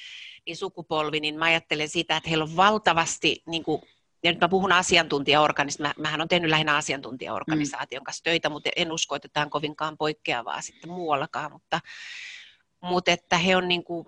niin 0.45 0.57
sukupolvi, 0.57 1.19
niin 1.19 1.39
mä 1.39 1.45
ajattelen 1.45 1.89
sitä, 1.89 2.17
että 2.17 2.29
heillä 2.29 2.43
on 2.43 2.55
valtavasti, 2.55 3.43
niin 3.47 3.63
kuin, 3.63 3.81
ja 4.23 4.31
nyt 4.31 4.41
mä 4.41 4.49
puhun 4.49 4.71
asiantuntijaorganisaatiosta, 4.71 5.99
mä, 5.99 6.07
mähän 6.07 6.21
on 6.21 6.27
tehnyt 6.27 6.49
lähinnä 6.49 6.75
asiantuntijaorganisaation 6.75 8.03
kanssa 8.03 8.23
töitä, 8.23 8.49
mutta 8.49 8.69
en 8.75 8.91
usko, 8.91 9.15
että 9.15 9.27
tämä 9.33 9.43
on 9.43 9.49
kovinkaan 9.49 9.97
poikkeavaa 9.97 10.61
sitten 10.61 10.89
muuallakaan, 10.89 11.51
mutta, 11.51 11.79
mutta 12.81 13.11
että 13.11 13.37
he 13.37 13.55
on 13.55 13.67
niin 13.67 13.83
kuin, 13.83 14.07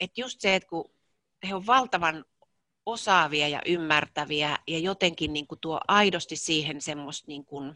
että 0.00 0.20
just 0.20 0.40
se, 0.40 0.54
että 0.54 0.68
kun 0.68 0.90
he 1.48 1.54
on 1.54 1.66
valtavan 1.66 2.24
osaavia 2.86 3.48
ja 3.48 3.62
ymmärtäviä 3.66 4.58
ja 4.66 4.78
jotenkin 4.78 5.32
niin 5.32 5.46
kuin 5.46 5.58
tuo 5.60 5.80
aidosti 5.88 6.36
siihen 6.36 6.80
semmoista 6.80 7.28
niin 7.28 7.44
kuin, 7.44 7.74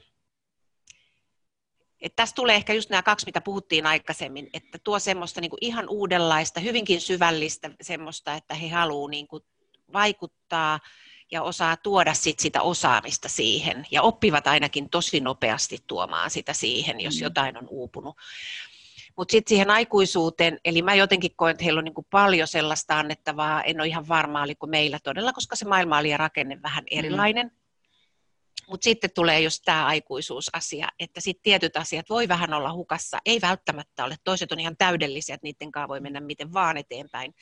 että 2.02 2.16
tässä 2.16 2.34
tulee 2.34 2.56
ehkä 2.56 2.72
just 2.72 2.90
nämä 2.90 3.02
kaksi, 3.02 3.26
mitä 3.26 3.40
puhuttiin 3.40 3.86
aikaisemmin, 3.86 4.50
että 4.52 4.78
tuo 4.84 4.98
semmoista 4.98 5.40
niin 5.40 5.50
kuin 5.50 5.58
ihan 5.60 5.88
uudenlaista, 5.88 6.60
hyvinkin 6.60 7.00
syvällistä 7.00 7.70
semmoista, 7.80 8.34
että 8.34 8.54
he 8.54 8.68
haluavat 8.68 9.10
niin 9.10 9.28
kuin 9.28 9.42
vaikuttaa 9.92 10.80
ja 11.32 11.42
osaa 11.42 11.76
tuoda 11.76 12.14
sit 12.14 12.38
sitä 12.38 12.62
osaamista 12.62 13.28
siihen 13.28 13.86
ja 13.90 14.02
oppivat 14.02 14.46
ainakin 14.46 14.88
tosi 14.90 15.20
nopeasti 15.20 15.78
tuomaan 15.86 16.30
sitä 16.30 16.52
siihen, 16.52 17.00
jos 17.00 17.16
mm. 17.16 17.22
jotain 17.22 17.58
on 17.58 17.66
uupunut. 17.70 18.16
Mutta 19.16 19.32
sitten 19.32 19.48
siihen 19.48 19.70
aikuisuuteen, 19.70 20.58
eli 20.64 20.82
mä 20.82 20.94
jotenkin 20.94 21.36
koen, 21.36 21.50
että 21.50 21.64
heillä 21.64 21.78
on 21.78 21.84
niin 21.84 22.06
paljon 22.10 22.48
sellaista 22.48 22.98
annettavaa, 22.98 23.62
en 23.62 23.80
ole 23.80 23.88
ihan 23.88 24.08
varma, 24.08 24.42
oliko 24.42 24.66
meillä 24.66 24.98
todella, 25.02 25.32
koska 25.32 25.56
se 25.56 25.64
maailma 25.64 25.98
oli 25.98 26.10
ja 26.10 26.16
rakenne 26.16 26.62
vähän 26.62 26.84
mm. 26.84 26.98
erilainen. 26.98 27.46
Mm. 27.46 27.61
Mutta 28.68 28.84
sitten 28.84 29.10
tulee 29.14 29.40
just 29.40 29.62
tämä 29.64 29.86
aikuisuusasia, 29.86 30.88
että 30.98 31.20
sitten 31.20 31.42
tietyt 31.42 31.76
asiat 31.76 32.10
voi 32.10 32.28
vähän 32.28 32.54
olla 32.54 32.72
hukassa, 32.72 33.18
ei 33.26 33.40
välttämättä 33.40 34.04
ole, 34.04 34.16
toiset 34.24 34.52
on 34.52 34.60
ihan 34.60 34.76
täydellisiä, 34.76 35.34
että 35.34 35.46
niiden 35.46 35.72
kanssa 35.72 35.88
voi 35.88 36.00
mennä 36.00 36.20
miten 36.20 36.52
vaan 36.52 36.76
eteenpäin. 36.76 37.34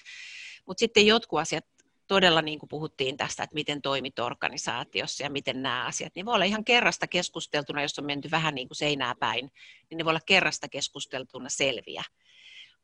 Mutta 0.66 0.80
sitten 0.80 1.06
jotkut 1.06 1.38
asiat 1.38 1.64
todella 2.06 2.42
niin 2.42 2.58
kuin 2.58 2.68
puhuttiin 2.68 3.16
tästä, 3.16 3.42
että 3.42 3.54
miten 3.54 3.82
toimit 3.82 4.18
organisaatiossa 4.18 5.22
ja 5.22 5.30
miten 5.30 5.62
nämä 5.62 5.84
asiat, 5.86 6.14
niin 6.14 6.26
voi 6.26 6.34
olla 6.34 6.44
ihan 6.44 6.64
kerrasta 6.64 7.06
keskusteltuna, 7.06 7.82
jos 7.82 7.98
on 7.98 8.06
menty 8.06 8.30
vähän 8.30 8.54
niin 8.54 8.68
kuin 8.68 8.76
seinää 8.76 9.14
päin, 9.14 9.52
niin 9.90 9.98
ne 9.98 10.04
voi 10.04 10.10
olla 10.10 10.20
kerrasta 10.26 10.68
keskusteltuna 10.68 11.48
selviä. 11.48 12.02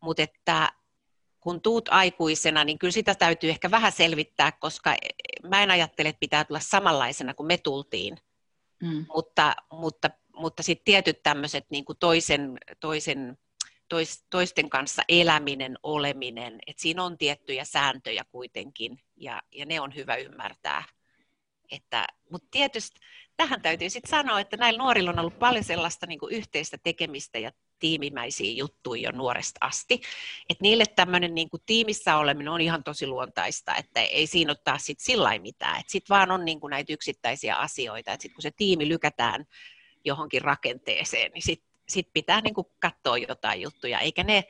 Mutta 0.01 0.23
että 0.23 0.73
kun 1.47 1.63
tuut 1.63 1.89
aikuisena, 1.89 2.65
niin 2.65 2.79
kyllä 2.79 2.93
sitä 2.93 3.15
täytyy 3.15 3.51
ehkä 3.51 3.71
vähän 3.71 3.93
selvittää, 3.93 4.53
koska 4.53 4.97
mä 5.49 5.63
en 5.63 5.71
ajattele, 5.71 6.09
että 6.09 6.21
pitää 6.21 6.45
tulla 6.45 6.61
samanlaisena 6.61 7.35
kuin 7.35 7.47
me 7.47 7.59
tultiin. 7.59 8.17
Mm. 8.83 9.07
Mutta, 9.15 9.57
mutta, 9.73 10.11
mutta 10.37 10.63
sitten 10.63 10.85
tietyt 10.85 11.23
tämmöiset 11.23 11.67
niin 11.71 11.85
toisen, 12.01 12.59
toisen 12.81 13.39
tois, 13.89 14.25
toisten 14.31 14.71
kanssa 14.71 15.03
eläminen, 15.09 15.79
oleminen, 15.83 16.59
että 16.67 16.83
siinä 16.83 17.05
on 17.05 17.19
tiettyjä 17.19 17.65
sääntöjä 17.65 18.25
kuitenkin 18.25 18.99
ja, 19.17 19.43
ja 19.53 19.67
ne 19.67 19.81
on 19.81 19.95
hyvä 19.95 20.17
ymmärtää. 20.17 20.85
Että, 21.71 22.07
mutta 22.31 22.49
tietysti 22.51 23.01
tähän 23.37 23.63
täytyy 23.63 23.91
sitten 23.91 24.11
sanoa, 24.11 24.41
että 24.41 24.57
näillä 24.57 24.79
nuorilla 24.79 25.11
on 25.11 25.19
ollut 25.19 25.39
paljon 25.39 25.65
sellaista 25.65 26.07
niin 26.07 26.19
yhteistä 26.31 26.79
tekemistä 26.79 27.39
ja 27.39 27.53
tiimimäisiä 27.79 28.53
juttuja 28.53 29.03
jo 29.03 29.13
nuoresta 29.13 29.59
asti. 29.61 30.01
Että 30.51 30.63
niille 30.63 30.85
tämmöinen 30.97 31.35
niin 31.35 31.49
tiimissä 31.67 32.17
oleminen 32.17 32.53
on 32.53 32.61
ihan 32.61 32.85
tosi 32.85 33.07
luontaista, 33.07 33.75
että 33.75 34.01
ei 34.01 34.27
siinä 34.27 34.51
ole 34.51 34.59
taas 34.65 34.87
sit 34.87 35.01
sillä 35.01 35.39
mitään. 35.39 35.81
Että 35.81 35.93
sitten 35.93 36.15
vaan 36.15 36.31
on 36.31 36.45
niin 36.45 36.61
kuin 36.61 36.71
näitä 36.71 36.93
yksittäisiä 36.93 37.57
asioita, 37.57 38.13
että 38.13 38.23
sitten 38.23 38.35
kun 38.35 38.43
se 38.43 38.51
tiimi 38.51 38.89
lykätään 38.89 39.45
johonkin 40.05 40.43
rakenteeseen, 40.43 41.31
niin 41.33 41.43
sitten 41.43 41.69
sit 41.89 42.09
pitää 42.13 42.41
niin 42.41 42.55
kuin 42.55 42.67
katsoa 42.79 43.19
jotain 43.19 43.61
juttuja, 43.61 44.01
eikä 44.01 44.25
ne 44.25 44.45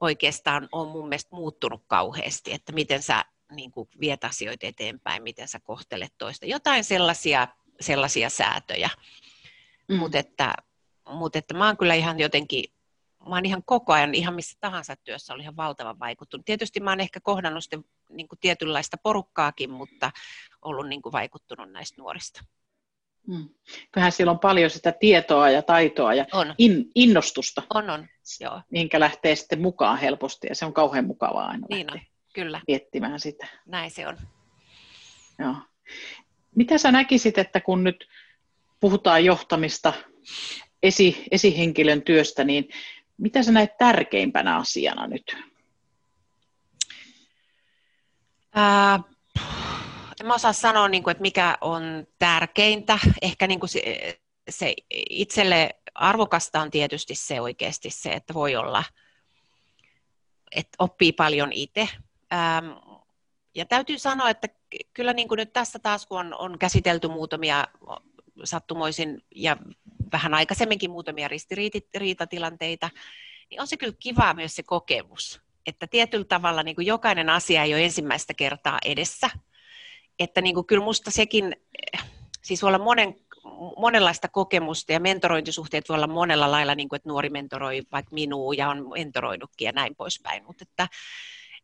oikeastaan 0.00 0.68
ole 0.72 0.92
mun 0.92 1.08
mielestä 1.08 1.36
muuttunut 1.36 1.84
kauheasti, 1.86 2.52
että 2.52 2.72
miten 2.72 3.02
sä 3.02 3.24
niin 3.52 3.70
kuin 3.70 3.88
viet 4.00 4.24
asioita 4.24 4.66
eteenpäin, 4.66 5.22
miten 5.22 5.48
sä 5.48 5.60
kohtelet 5.60 6.14
toista. 6.18 6.46
Jotain 6.46 6.84
sellaisia, 6.84 7.48
sellaisia 7.80 8.30
säätöjä. 8.30 8.90
Mm. 9.88 9.96
Mutta 9.96 10.18
että, 10.18 10.54
mut 11.08 11.36
että 11.36 11.54
mä 11.54 11.66
oon 11.66 11.76
kyllä 11.76 11.94
ihan 11.94 12.20
jotenkin, 12.20 12.64
mä 13.28 13.34
oon 13.34 13.46
ihan 13.46 13.62
koko 13.64 13.92
ajan, 13.92 14.14
ihan 14.14 14.34
missä 14.34 14.58
tahansa 14.60 14.96
työssä 14.96 15.34
oli 15.34 15.42
ihan 15.42 15.56
valtavan 15.56 15.98
vaikuttunut. 15.98 16.46
Tietysti 16.46 16.80
mä 16.80 16.90
oon 16.90 17.00
ehkä 17.00 17.20
kohdannut 17.20 17.64
sitten 17.64 17.84
niin 18.10 18.28
kuin 18.28 18.38
tietynlaista 18.38 18.96
porukkaakin, 19.02 19.70
mutta 19.70 20.10
ollut 20.62 20.88
niin 20.88 21.02
kuin 21.02 21.12
vaikuttunut 21.12 21.72
näistä 21.72 22.02
nuorista. 22.02 22.44
Hmm. 23.26 23.48
Kyllähän 23.92 24.12
siellä 24.12 24.30
on 24.30 24.38
paljon 24.38 24.70
sitä 24.70 24.92
tietoa 24.92 25.50
ja 25.50 25.62
taitoa 25.62 26.14
ja 26.14 26.26
on. 26.32 26.54
In, 26.58 26.90
innostusta, 26.94 27.62
on, 27.74 27.90
on. 27.90 28.06
Joo. 28.40 28.60
minkä 28.70 29.00
lähtee 29.00 29.36
sitten 29.36 29.62
mukaan 29.62 29.98
helposti 29.98 30.46
ja 30.46 30.54
se 30.54 30.64
on 30.64 30.72
kauhean 30.72 31.06
mukavaa 31.06 31.46
aina 31.46 31.66
niin 31.70 31.92
on. 31.92 32.00
Kyllä. 32.34 32.60
miettimään 32.66 33.20
sitä. 33.20 33.46
Näin 33.66 33.90
se 33.90 34.08
on. 34.08 34.18
Joo. 35.38 35.54
Mitä 36.54 36.78
sä 36.78 36.92
näkisit, 36.92 37.38
että 37.38 37.60
kun 37.60 37.84
nyt 37.84 38.08
puhutaan 38.80 39.24
johtamista, 39.24 39.92
esi, 40.84 41.24
esihenkilön 41.30 42.02
työstä, 42.02 42.44
niin 42.44 42.68
mitä 43.18 43.42
sä 43.42 43.52
näet 43.52 43.78
tärkeimpänä 43.78 44.56
asiana 44.56 45.06
nyt? 45.06 45.36
Ää, 48.54 49.00
en 50.20 50.26
mä 50.26 50.34
osaa 50.34 50.52
sanoa, 50.52 50.88
niin 50.88 51.02
kuin, 51.02 51.12
että 51.12 51.22
mikä 51.22 51.58
on 51.60 52.06
tärkeintä. 52.18 52.98
Ehkä 53.22 53.46
niin 53.46 53.60
kuin 53.60 53.70
se, 53.70 53.82
se 54.50 54.74
itselle 55.10 55.70
arvokasta 55.94 56.60
on 56.60 56.70
tietysti 56.70 57.14
se 57.14 57.40
oikeasti 57.40 57.90
se, 57.90 58.10
että 58.10 58.34
voi 58.34 58.56
olla, 58.56 58.84
että 60.56 60.76
oppii 60.78 61.12
paljon 61.12 61.52
itse. 61.52 61.88
Ähm, 62.32 62.70
ja 63.54 63.64
täytyy 63.66 63.98
sanoa, 63.98 64.30
että 64.30 64.48
kyllä 64.94 65.12
niin 65.12 65.28
kuin 65.28 65.36
nyt 65.36 65.52
tässä 65.52 65.78
taas, 65.78 66.06
kun 66.06 66.18
on, 66.18 66.34
on 66.38 66.58
käsitelty 66.58 67.08
muutamia 67.08 67.68
sattumoisin 68.44 69.22
ja 69.34 69.56
vähän 70.12 70.34
aikaisemminkin 70.34 70.90
muutamia 70.90 71.28
ristiriitatilanteita, 71.28 72.90
niin 73.50 73.60
on 73.60 73.66
se 73.66 73.76
kyllä 73.76 73.94
kiva 73.98 74.34
myös 74.34 74.54
se 74.54 74.62
kokemus. 74.62 75.40
Että 75.66 75.86
tietyllä 75.86 76.24
tavalla 76.24 76.62
niin 76.62 76.76
kuin 76.76 76.86
jokainen 76.86 77.28
asia 77.28 77.62
ei 77.62 77.74
ole 77.74 77.84
ensimmäistä 77.84 78.34
kertaa 78.34 78.78
edessä, 78.84 79.30
että 80.18 80.40
niin 80.40 80.54
kuin 80.54 80.66
kyllä 80.66 80.84
musta 80.84 81.10
sekin, 81.10 81.56
siis 82.42 82.62
voi 82.62 82.68
olla 82.68 82.78
monen, 82.78 83.14
monenlaista 83.76 84.28
kokemusta 84.28 84.92
ja 84.92 85.00
mentorointisuhteet 85.00 85.88
voi 85.88 85.94
olla 85.94 86.06
monella 86.06 86.50
lailla, 86.50 86.74
niin 86.74 86.88
kuin, 86.88 86.96
että 86.96 87.08
nuori 87.08 87.30
mentoroi 87.30 87.82
vaikka 87.92 88.14
minua 88.14 88.54
ja 88.54 88.68
on 88.68 88.88
mentoroinutkin 88.88 89.66
ja 89.66 89.72
näin 89.72 89.96
poispäin, 89.96 90.44
mutta 90.44 90.64
että 90.70 90.88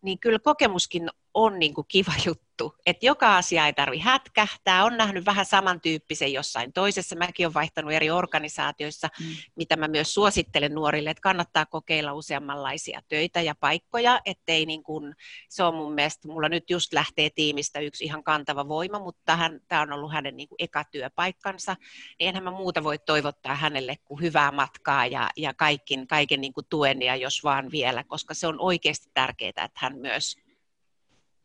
niin 0.02 0.18
kyllä 0.18 0.38
kokemuskin 0.38 1.10
on 1.34 1.58
niin 1.58 1.74
kuin 1.74 1.86
kiva 1.88 2.12
juttu, 2.26 2.74
että 2.86 3.06
joka 3.06 3.36
asia 3.36 3.66
ei 3.66 3.72
tarvi 3.72 3.98
hätkähtää, 3.98 4.84
on 4.84 4.96
nähnyt 4.96 5.26
vähän 5.26 5.46
samantyyppisen 5.46 6.32
jossain 6.32 6.72
toisessa, 6.72 7.16
mäkin 7.16 7.46
olen 7.46 7.54
vaihtanut 7.54 7.92
eri 7.92 8.10
organisaatioissa, 8.10 9.08
mm. 9.20 9.26
mitä 9.56 9.76
mä 9.76 9.88
myös 9.88 10.14
suosittelen 10.14 10.74
nuorille, 10.74 11.10
että 11.10 11.20
kannattaa 11.20 11.66
kokeilla 11.66 12.12
useammanlaisia 12.12 13.00
töitä 13.08 13.40
ja 13.40 13.54
paikkoja, 13.54 14.20
ettei 14.24 14.66
niin 14.66 14.82
kuin, 14.82 15.14
se 15.48 15.62
on 15.62 15.74
mun 15.74 15.92
mielestä, 15.92 16.28
mulla 16.28 16.48
nyt 16.48 16.70
just 16.70 16.92
lähtee 16.92 17.30
tiimistä 17.30 17.80
yksi 17.80 18.04
ihan 18.04 18.24
kantava 18.24 18.68
voima, 18.68 18.98
mutta 18.98 19.36
hän, 19.36 19.60
tämä 19.68 19.82
on 19.82 19.92
ollut 19.92 20.12
hänen 20.12 20.36
niin 20.36 20.48
kuin 20.48 20.56
eka 20.58 20.84
työpaikkansa, 20.84 21.76
niin 22.18 22.28
enhän 22.28 22.44
mä 22.44 22.50
muuta 22.50 22.84
voi 22.84 22.98
toivottaa 22.98 23.54
hänelle 23.54 23.96
kuin 24.04 24.20
hyvää 24.20 24.52
matkaa 24.52 25.06
ja, 25.06 25.30
ja 25.36 25.54
kaikin, 25.54 26.06
kaiken 26.06 26.40
niin 26.40 26.52
kuin 26.52 26.66
tuen 26.70 27.02
ja 27.02 27.16
jos 27.16 27.44
vaan 27.44 27.70
vielä, 27.70 28.04
koska 28.04 28.34
se 28.34 28.46
on 28.46 28.60
oikeasti 28.60 29.10
tärkeää, 29.14 29.48
että 29.48 29.70
hän 29.74 29.98
myös 29.98 30.36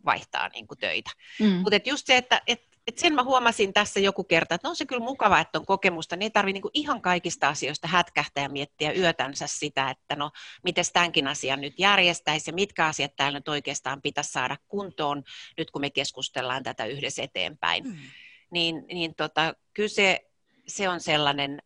vaihtaa 0.05 0.49
niin 0.49 0.67
kuin 0.67 0.77
töitä. 0.77 1.11
Mm. 1.39 1.47
Mutta 1.47 1.79
just 1.85 2.05
se, 2.05 2.17
että 2.17 2.41
et, 2.47 2.61
et 2.87 2.97
sen 2.97 3.13
mä 3.13 3.23
huomasin 3.23 3.73
tässä 3.73 3.99
joku 3.99 4.23
kerta, 4.23 4.55
että 4.55 4.67
no 4.67 4.69
on 4.69 4.75
se 4.75 4.85
kyllä 4.85 5.03
mukava, 5.03 5.39
että 5.39 5.59
on 5.59 5.65
kokemusta, 5.65 6.15
niin 6.15 6.23
ei 6.23 6.29
tarvitse 6.29 6.61
niin 6.61 6.71
ihan 6.73 7.01
kaikista 7.01 7.47
asioista 7.47 7.87
hätkähtää 7.87 8.43
ja 8.43 8.49
miettiä 8.49 8.91
yötänsä 8.91 9.47
sitä, 9.47 9.89
että 9.89 10.15
no 10.15 10.31
miten 10.63 10.85
tämänkin 10.93 11.27
asian 11.27 11.61
nyt 11.61 11.73
järjestäisi 11.77 12.49
ja 12.49 12.55
mitkä 12.55 12.85
asiat 12.85 13.15
täällä 13.15 13.39
nyt 13.39 13.47
oikeastaan 13.47 14.01
pitäisi 14.01 14.31
saada 14.31 14.57
kuntoon 14.67 15.23
nyt 15.57 15.71
kun 15.71 15.81
me 15.81 15.89
keskustellaan 15.89 16.63
tätä 16.63 16.85
yhdessä 16.85 17.23
eteenpäin. 17.23 17.83
Mm. 17.83 17.95
Niin, 18.51 18.85
niin 18.87 19.15
tota, 19.15 19.53
kyllä 19.73 19.89
se, 19.89 20.29
se 20.67 20.89
on 20.89 20.99
sellainen 20.99 21.61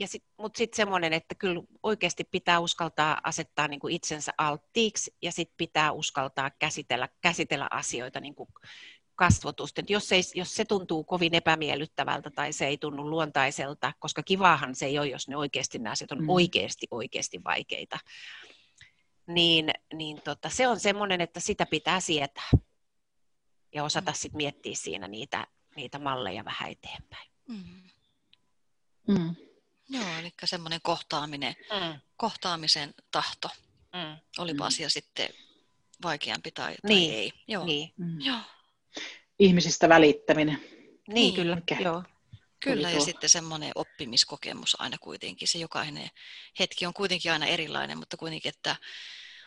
ja 0.00 0.08
sit, 0.08 0.24
mutta 0.38 0.58
sitten 0.58 0.76
semmoinen, 0.76 1.12
että 1.12 1.34
kyllä 1.34 1.62
oikeasti 1.82 2.24
pitää 2.24 2.60
uskaltaa 2.60 3.20
asettaa 3.24 3.68
niin 3.68 3.80
kuin 3.80 3.94
itsensä 3.94 4.32
alttiiksi 4.38 5.16
ja 5.22 5.32
sitten 5.32 5.56
pitää 5.56 5.92
uskaltaa 5.92 6.50
käsitellä, 6.50 7.08
käsitellä 7.20 7.68
asioita 7.70 8.20
niin 8.20 8.34
kuin 8.34 8.48
kasvotusta. 9.14 9.82
Jos, 9.88 10.12
ei, 10.12 10.22
jos 10.34 10.54
se 10.54 10.64
tuntuu 10.64 11.04
kovin 11.04 11.34
epämiellyttävältä 11.34 12.30
tai 12.30 12.52
se 12.52 12.66
ei 12.66 12.78
tunnu 12.78 13.10
luontaiselta, 13.10 13.92
koska 13.98 14.22
kivaahan 14.22 14.74
se 14.74 14.86
ei 14.86 14.98
ole, 14.98 15.08
jos 15.08 15.28
ne 15.28 15.36
oikeasti 15.36 15.78
nämä 15.78 15.92
asiat 15.92 16.12
on 16.12 16.20
mm. 16.20 16.28
oikeasti, 16.28 16.86
oikeasti 16.90 17.40
vaikeita, 17.44 17.98
niin, 19.26 19.70
niin 19.94 20.20
tota, 20.24 20.48
se 20.48 20.68
on 20.68 20.80
semmoinen, 20.80 21.20
että 21.20 21.40
sitä 21.40 21.66
pitää 21.66 22.00
sietää. 22.00 22.50
ja 23.74 23.84
osata 23.84 24.12
sitten 24.12 24.36
miettiä 24.36 24.74
siinä 24.74 25.08
niitä, 25.08 25.46
niitä 25.76 25.98
malleja 25.98 26.44
vähän 26.44 26.70
eteenpäin. 26.70 27.30
Mm. 27.48 27.82
Mm. 29.08 29.36
Joo, 29.94 30.18
eli 30.18 30.32
semmoinen 30.44 30.80
kohtaaminen, 30.82 31.56
Mm. 31.70 32.00
kohtaamisen 32.16 32.94
tahto, 33.10 33.48
Mm. 33.94 34.16
olipa 34.38 34.64
Mm. 34.64 34.66
asia 34.66 34.90
sitten 34.90 35.28
vaikeampi 36.02 36.50
tai, 36.50 36.74
tai 36.82 36.88
Niin, 36.88 37.14
ei. 37.14 37.32
Joo. 37.48 37.64
Niin, 37.64 37.92
Mm. 37.96 38.20
Joo. 38.20 38.38
Ihmisistä 39.38 39.88
välittäminen. 39.88 40.56
niin, 40.60 41.14
Niin. 41.14 41.34
kyllä. 41.34 41.54
Mikä? 41.56 41.76
Joo. 41.80 42.02
Kyllä, 42.60 42.90
ja 42.90 43.00
sitten 43.00 43.30
semmoinen 43.30 43.72
oppimiskokemus 43.74 44.76
aina 44.80 44.98
kuitenkin. 44.98 45.48
Se 45.48 45.58
jokainen 45.58 46.10
hetki 46.58 46.86
on 46.86 46.94
kuitenkin 46.94 47.32
aina 47.32 47.46
erilainen, 47.46 47.98
mutta 47.98 48.16
kuitenkin, 48.16 48.48
että 48.48 48.76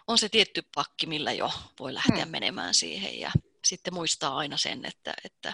on 0.07 0.17
se 0.17 0.29
tietty 0.29 0.63
pakki, 0.75 1.05
millä 1.07 1.31
jo 1.31 1.51
voi 1.79 1.93
lähteä 1.93 2.25
Mm. 2.25 2.31
menemään 2.31 2.73
siihen. 2.73 3.19
Ja 3.19 3.31
sitten 3.65 3.93
muistaa 3.93 4.37
aina 4.37 4.57
sen, 4.57 4.85
että, 4.85 5.13
että 5.23 5.53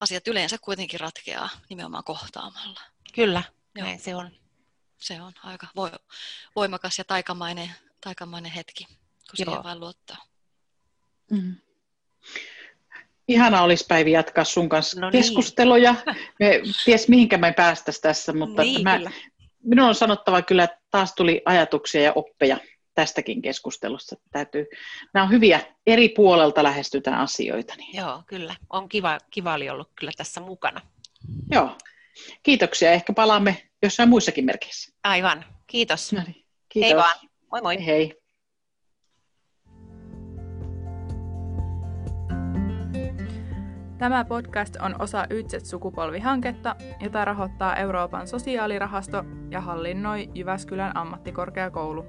asiat 0.00 0.28
yleensä 0.28 0.58
kuitenkin 0.58 1.00
ratkeaa 1.00 1.48
nimenomaan 1.68 2.04
kohtaamalla. 2.04 2.80
Kyllä, 3.14 3.42
Joo. 3.74 3.86
näin 3.86 3.98
se 3.98 4.14
on. 4.14 4.30
Se 4.98 5.20
on 5.20 5.32
aika 5.44 5.66
vo- 5.78 5.98
voimakas 6.56 6.98
ja 6.98 7.04
taikamainen, 7.04 7.70
taikamainen 8.00 8.52
hetki, 8.52 8.84
kun 8.86 9.36
siihen 9.36 9.52
Joo. 9.54 9.64
vain 9.64 9.80
luottaa. 9.80 10.16
Mm. 11.30 11.54
Ihana 13.28 13.62
olisi 13.62 13.84
Päivi 13.88 14.12
jatkaa 14.12 14.44
sun 14.44 14.68
kanssa 14.68 15.00
No 15.00 15.10
niin. 15.10 15.22
keskusteluja. 15.22 15.94
Me 16.40 16.62
ties 16.84 17.08
mihinkä 17.08 17.38
me 17.38 17.52
päästäisiin 17.52 18.02
tässä, 18.02 18.32
mutta 18.32 18.62
niin, 18.62 18.82
mä, 18.82 19.00
minun 19.62 19.88
on 19.88 19.94
sanottava 19.94 20.42
kyllä, 20.42 20.64
että 20.64 20.78
taas 20.90 21.14
tuli 21.14 21.42
ajatuksia 21.44 22.02
ja 22.02 22.12
oppeja 22.14 22.58
tästäkin 22.94 23.42
keskustelusta. 23.42 24.16
Täytyy, 24.30 24.66
nämä 25.14 25.24
on 25.24 25.30
hyviä, 25.30 25.60
eri 25.86 26.08
puolelta 26.08 26.62
lähestytään 26.62 27.20
asioita. 27.20 27.74
Niin. 27.76 27.96
Joo, 27.96 28.22
kyllä. 28.26 28.56
On 28.70 28.88
kiva, 28.88 29.18
kiva 29.30 29.54
oli 29.54 29.70
ollut 29.70 29.90
kyllä 29.98 30.12
tässä 30.16 30.40
mukana. 30.40 30.80
Joo. 31.50 31.76
Kiitoksia. 32.42 32.92
Ehkä 32.92 33.12
palaamme 33.12 33.62
jossain 33.82 34.08
muissakin 34.08 34.44
merkeissä. 34.44 34.92
Aivan. 35.04 35.44
Kiitos. 35.66 36.12
No 36.12 36.22
niin. 36.26 36.46
Kiitos. 36.68 36.88
Hei 36.88 36.96
vaan. 36.96 37.16
Moi 37.50 37.62
moi. 37.62 37.86
Hei. 37.86 38.22
Tämä 43.98 44.24
podcast 44.24 44.76
on 44.76 45.02
osa 45.02 45.26
Ytset-sukupolvihanketta, 45.30 46.76
jota 47.00 47.24
rahoittaa 47.24 47.76
Euroopan 47.76 48.28
sosiaalirahasto 48.28 49.24
ja 49.50 49.60
hallinnoi 49.60 50.28
Jyväskylän 50.34 50.96
ammattikorkeakoulu. 50.96 52.04